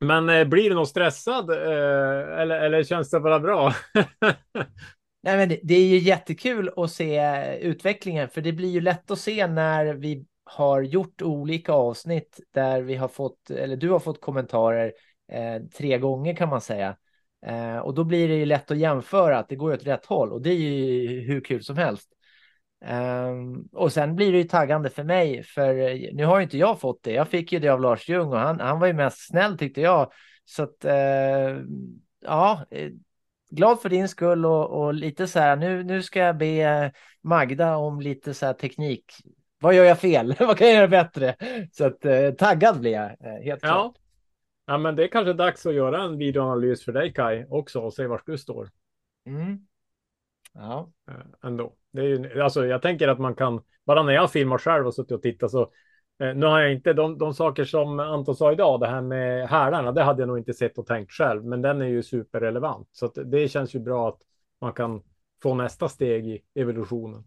[0.00, 3.74] Men eh, blir du något stressad eh, eller, eller känns det bara bra?
[5.22, 7.20] Nej, men det, det är ju jättekul att se
[7.60, 12.80] utvecklingen, för det blir ju lätt att se när vi har gjort olika avsnitt där
[12.82, 14.92] vi har fått, eller du har fått kommentarer
[15.32, 16.96] eh, tre gånger kan man säga.
[17.46, 20.32] Eh, och då blir det ju lätt att jämföra att det går åt rätt håll
[20.32, 22.08] och det är ju hur kul som helst.
[22.84, 23.34] Eh,
[23.72, 26.80] och sen blir det ju taggande för mig, för eh, nu har ju inte jag
[26.80, 27.12] fått det.
[27.12, 29.80] Jag fick ju det av Lars Ljung och han, han var ju mest snäll tyckte
[29.80, 30.12] jag.
[30.44, 31.58] Så att, eh,
[32.20, 32.90] ja, eh,
[33.50, 36.90] glad för din skull och, och lite så här, nu, nu ska jag be eh,
[37.22, 39.04] Magda om lite så här teknik.
[39.60, 40.34] Vad gör jag fel?
[40.40, 41.36] Vad kan jag göra bättre?
[41.72, 43.94] Så att eh, taggad blir jag, eh, helt klart.
[43.96, 44.00] ja.
[44.66, 47.94] ja, men det är kanske dags att göra en videoanalys för dig Kai också och
[47.94, 48.70] se var du står.
[49.26, 49.66] Mm.
[50.52, 50.92] Ja.
[51.10, 51.74] eh, ändå.
[51.92, 54.94] Det är ju, alltså, jag tänker att man kan, bara när jag filmar själv och
[54.94, 55.62] suttit och tittat så
[56.18, 59.48] eh, nu har jag inte de, de saker som Anton sa idag, det här med
[59.48, 62.88] hälarna, det hade jag nog inte sett och tänkt själv, men den är ju superrelevant.
[62.92, 64.20] Så det känns ju bra att
[64.60, 65.02] man kan
[65.42, 67.24] få nästa steg i evolutionen.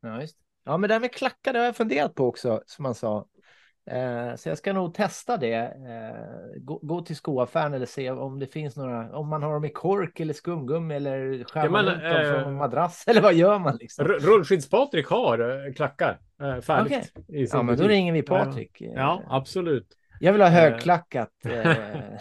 [0.00, 0.45] Ja, just.
[0.66, 3.26] Ja, men det här med klackar det har jag funderat på också, som man sa.
[3.90, 5.54] Eh, så jag ska nog testa det.
[5.54, 9.64] Eh, gå, gå till skoaffären eller se om det finns några, om man har dem
[9.64, 13.58] i kork eller skumgummi eller skär man ut dem eh, från madrass eller vad gör
[13.58, 14.06] man liksom?
[14.06, 17.12] R- Rullskids-Patrik har eh, klackar eh, färdigt.
[17.26, 18.76] Sin Ja, men då ringer vi Patrik.
[18.80, 19.88] Ja, absolut.
[20.20, 20.54] Jag vill ha Eh.
[20.54, 21.30] högklackat.
[21.44, 21.76] Eh.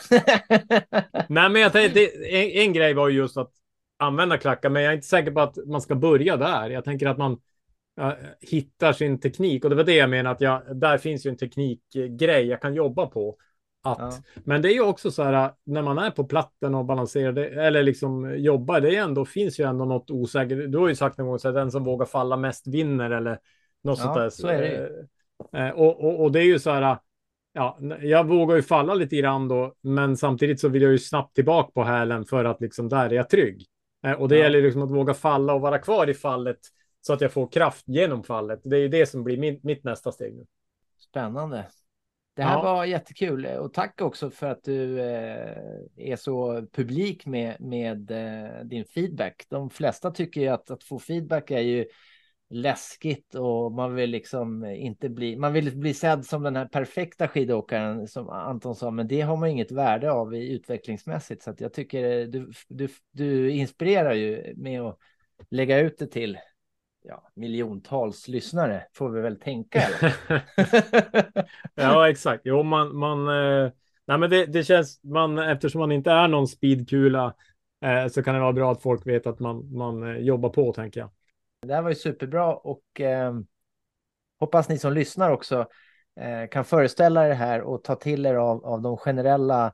[1.29, 1.99] Nej, men jag tänkte,
[2.31, 3.51] en, en grej var ju just att
[3.97, 6.69] använda klackar, men jag är inte säker på att man ska börja där.
[6.69, 7.37] Jag tänker att man
[8.41, 11.37] hittar sin teknik och det var det jag menar att jag, där finns ju en
[11.37, 13.37] teknikgrej jag kan jobba på.
[13.83, 14.11] Att, Ja.
[14.43, 17.47] Men det är ju också så här när man är på platten och balanserar det,
[17.47, 20.71] eller liksom jobbar, det är ändå, finns ju ändå något osäkert.
[20.71, 23.39] Du har ju sagt någon gång så att den som vågar falla mest vinner eller
[23.83, 24.29] något Ja, sånt där.
[24.29, 25.05] så är det ju.
[25.59, 26.97] Eh, Och, och, och det är ju så här,
[27.53, 31.35] ja, jag vågar ju falla lite grann då, men samtidigt så vill jag ju snabbt
[31.35, 33.65] tillbaka på hälen för att liksom där är jag trygg.
[34.05, 34.43] Eh, Och det Ja.
[34.43, 36.57] gäller liksom att våga falla och vara kvar i fallet
[37.05, 38.59] så att jag får kraft genom fallet.
[38.63, 40.45] Det är ju det som blir min, mitt nästa steg nu.
[41.09, 41.65] Spännande.
[42.35, 42.63] Det här Ja.
[42.63, 45.57] var jättekul och tack också för att du eh,
[45.97, 49.45] är så publik med, med eh, din feedback.
[49.49, 51.85] De flesta tycker ju att, att få feedback är ju
[52.49, 57.27] läskigt och man vill liksom inte bli, man vill bli sedd som den här perfekta
[57.27, 61.43] skidåkaren som Anton sa, men det har man inget värde av i utvecklingsmässigt.
[61.43, 64.97] Så jag tycker du, du, du inspirerar ju med att
[65.49, 66.37] lägga ut det till
[67.07, 69.81] ja, miljontals lyssnare, får vi väl tänka.
[71.75, 72.41] ja, exakt.
[72.45, 73.71] Jo, man, man, eh,
[74.05, 77.33] nej, men det, det känns, man, eftersom man inte är någon speedkula
[77.85, 80.73] eh, så kan det vara bra att folk vet att man, man eh, jobbar på,
[80.73, 81.09] tänker jag.
[81.67, 83.33] Det här var ju superbra och eh,
[84.39, 85.67] hoppas ni som lyssnar också
[86.19, 89.73] eh, kan föreställa er det här och ta till er av, av de generella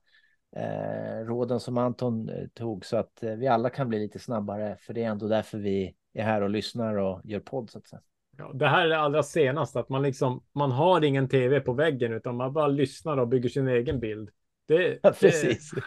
[0.55, 5.03] eh, råden som Anton tog så att vi alla kan bli lite snabbare för det
[5.03, 8.01] är ändå därför vi är här och lyssnar och gör podd så att säga.
[8.37, 11.73] Ja, det här är det allra senaste, att man liksom, man har ingen tv på
[11.73, 14.29] väggen utan man bara lyssnar och bygger sin egen bild.
[14.67, 15.71] Det, Ja, precis.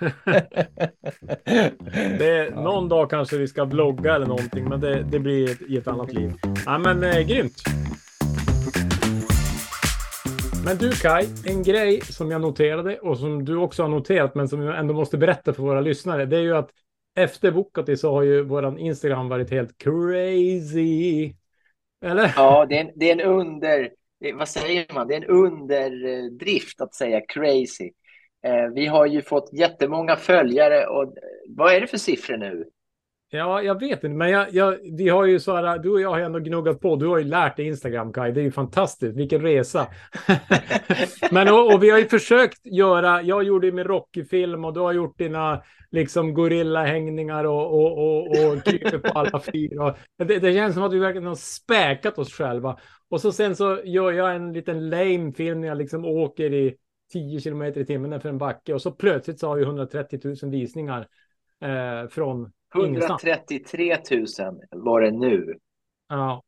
[1.45, 1.73] Det,
[2.19, 5.77] det, någon dag kanske vi ska vlogga eller någonting, men det, det blir ett, i
[5.77, 6.33] ett annat liv.
[6.67, 7.63] Ja, men eh, grymt.
[10.65, 14.49] Men du Kai, en grej som jag noterade och som du också har noterat, men
[14.49, 16.71] som jag ändå måste berätta för våra lyssnare, det är ju att
[17.15, 21.35] efter Bukati så har ju våran Instagram varit helt crazy.
[22.05, 22.33] Eller?
[22.37, 23.91] Ja, det är en, det är en under...
[24.25, 25.09] Eh, vad säger man?
[25.09, 27.91] Det är en underdrift att säga crazy.
[28.47, 31.13] Eh, vi har ju fått jättemånga följare och eh,
[31.49, 32.65] vad är det för siffror nu?
[33.31, 36.11] Ja, jag vet inte, men jag, jag, vi har ju så här, du och jag
[36.11, 36.97] har ändå gnuggat på.
[36.97, 38.33] Du har ju lärt dig Instagram, Kai.
[38.33, 39.17] Det är ju fantastiskt.
[39.17, 39.87] Vilken resa.
[41.31, 44.81] men och, och vi har ju försökt göra, jag gjorde ju min Rocky-film och du
[44.81, 49.95] har gjort dina liksom gorillahängningar och, och, och, och kryper på alla fyra.
[50.19, 52.79] Det, det känns som att vi verkligen har späkat oss själva.
[53.09, 56.77] Och så sen så gör jag en liten lame film när jag liksom åker i
[57.13, 60.51] 10 kilometer i timmen för en backe och så plötsligt så har vi 130 000
[60.51, 61.07] visningar
[61.61, 62.53] eh, från.
[62.75, 64.27] 133 000
[64.71, 65.55] var det nu.
[66.09, 66.43] Ja.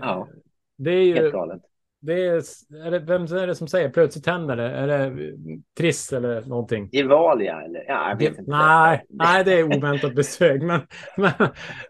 [0.00, 0.28] Ja.
[0.76, 1.62] Det är Helt ju, galet.
[2.00, 2.42] det är,
[2.86, 4.70] är det, vem är det som säger plötsligt händer det?
[4.70, 5.32] Är det
[5.78, 6.88] Triss eller någonting?
[6.92, 7.84] Gevalia eller?
[7.88, 8.50] Ja, jag vet inte.
[8.50, 10.62] nej, nej, det är oväntat besök.
[10.62, 10.80] Men,
[11.16, 11.32] men,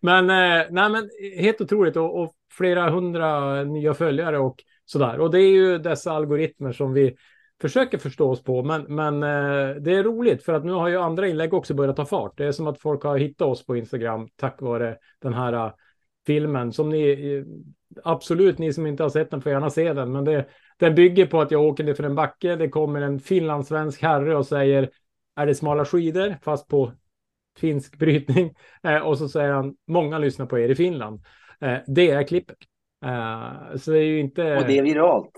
[0.02, 5.20] men, eh, nej, men helt otroligt och, och flera hundra nya följare och sådär.
[5.20, 7.16] Och det är ju dessa algoritmer som vi
[7.60, 8.62] försöker förstå oss på.
[8.62, 11.96] Men, men eh, det är roligt för att nu har ju andra inlägg också börjat
[11.96, 12.38] ta fart.
[12.38, 15.72] Det är som att folk har hittat oss på Instagram tack vare den här eh,
[16.26, 17.44] filmen som ni eh,
[18.04, 20.12] absolut, ni som inte har sett den får gärna se den.
[20.12, 22.56] Men det, den bygger på att jag åker ner för en backe.
[22.56, 24.90] Det kommer en finlandssvensk herre och säger
[25.36, 26.92] är det smala skidor fast på
[27.58, 28.54] finsk brytning.
[28.82, 31.20] Eh, och så säger han många lyssnar på er i Finland.
[31.60, 32.56] Eh, det är klippet.
[33.04, 34.56] Eh, så det är ju inte.
[34.56, 35.30] Och det är viralt.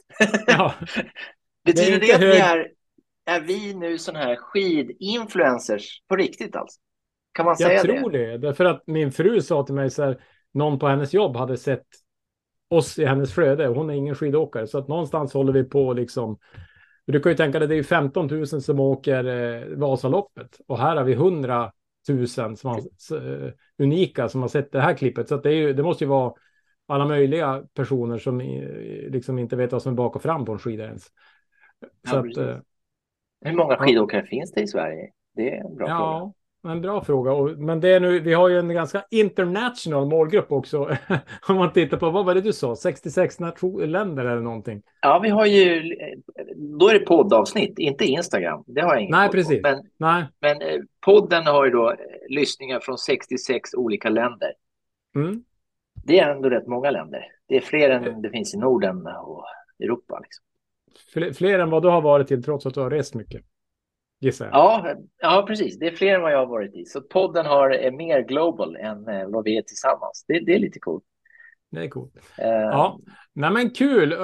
[0.46, 0.74] ja,
[1.64, 2.68] Betyder inte det, att vi hög- är,
[3.24, 6.80] är vi nu sådana här skidinfluencers på riktigt alltså?
[7.32, 8.26] Kan man säga jag tror det?
[8.26, 8.38] det.
[8.38, 10.20] Därför att min fru sa till mig så här.
[10.54, 11.86] Någon på hennes jobb hade sett
[12.68, 13.66] oss i hennes flöde.
[13.66, 16.38] Hon är ingen skidåkare så att någonstans håller vi på liksom.
[17.06, 20.96] Du kan ju tänka dig det är 15 000 som åker eh, Vasaloppet och här
[20.96, 21.72] har vi 100
[22.08, 22.78] 000 som har,
[23.16, 25.28] eh, unika som har sett det här klippet.
[25.28, 26.32] Så det, är ju, det måste ju vara
[26.86, 28.68] alla möjliga personer som eh,
[29.10, 31.06] liksom inte vet vad som är bak och fram på en skida ens.
[32.10, 32.42] Så att, precis.
[32.42, 32.58] eh,
[33.44, 35.10] Hur många skidåkare finns det i Sverige?
[35.34, 36.32] Det är en bra fråga.
[36.62, 37.32] ja, en bra fråga.
[37.32, 40.96] Och, men det är nu, vi har ju en ganska international målgrupp också.
[41.48, 44.82] Om man tittar på, vad var det du sa, 66 nation- länder eller någonting?
[45.00, 45.82] Ja, vi har ju,
[46.78, 48.64] då är det poddavsnitt, inte Instagram.
[48.66, 49.36] Det har jag ingen Nej, koll på.
[49.36, 49.62] precis.
[49.62, 50.24] Men, Nej.
[50.40, 51.96] men eh, podden har ju då eh,
[52.28, 54.52] lyssningar från 66 olika länder.
[55.16, 55.44] Mm.
[56.04, 57.24] Det är ändå rätt många länder.
[57.48, 59.44] Det är fler än det finns i Norden och
[59.80, 60.18] Europa.
[60.22, 60.44] Liksom.
[61.12, 63.42] Fler, fler än vad du har varit till trots att du har rest mycket.
[64.20, 64.54] Gissar jag.
[64.54, 65.78] Ja, ja, precis.
[65.78, 66.84] Det är fler än vad jag har varit i.
[66.84, 70.24] Så podden har, är mer global än eh, vad vi är tillsammans.
[70.28, 71.04] Det, det är lite coolt.
[71.70, 72.16] Det är coolt.
[72.38, 73.00] Eh, Ja,
[73.32, 74.12] nej men kul.
[74.12, 74.18] Eh,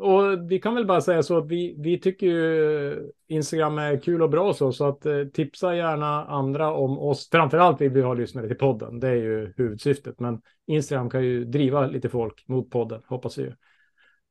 [0.00, 4.22] Och vi kan väl bara säga så att vi, vi tycker ju Instagram är kul
[4.22, 7.28] och bra så, så att eh, tipsa gärna andra om oss.
[7.32, 9.00] Framförallt vill vi ha lyssnare till podden.
[9.00, 10.20] Det är ju huvudsyftet.
[10.20, 13.52] Men Instagram kan ju driva lite folk mot podden, hoppas vi ju.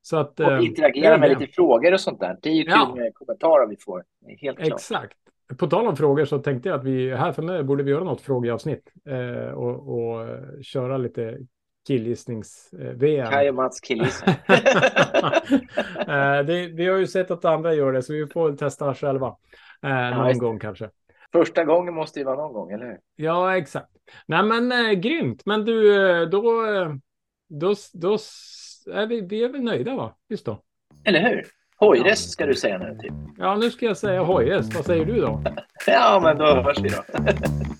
[0.01, 0.39] Så att...
[0.39, 2.37] eh, Och interagera gör med lite frågor och sånt där.
[2.41, 2.95] Det är ju kul Ja.
[2.95, 4.03] med kommentarer vi får.
[4.41, 4.67] Helt klart.
[4.73, 5.17] Exakt.
[5.57, 8.03] På tal om frågor så tänkte jag att vi här för mig borde vi göra
[8.03, 11.37] något frågeavsnitt eh, och, och eh, köra lite
[11.87, 13.31] killgissnings-VM.
[13.31, 14.29] Kaj och Mats killgissar.
[16.07, 16.43] eh,
[16.75, 19.35] vi har ju sett att andra gör det, så vi får testa själva.
[19.83, 20.33] Eh, någon det.
[20.39, 20.89] gång kanske.
[21.31, 22.97] Första gången måste ju vara någon gång, eller hur?
[23.15, 23.89] Ja, exakt.
[24.27, 25.45] Nej, men eh, grymt.
[25.45, 26.93] Men du, eh, då, eh,
[27.49, 28.17] då, då
[28.87, 30.15] är vi, vi är väl nöjda, va?
[30.29, 30.57] Just då.
[31.03, 31.45] Eller hur?
[31.77, 32.97] Hojrest ska du säga nu.
[33.01, 33.13] Typ.
[33.37, 34.75] Ja, nu ska jag säga hojrest.
[34.75, 35.43] Vad säger du då?
[35.87, 37.03] Ja, men då hörs vi då.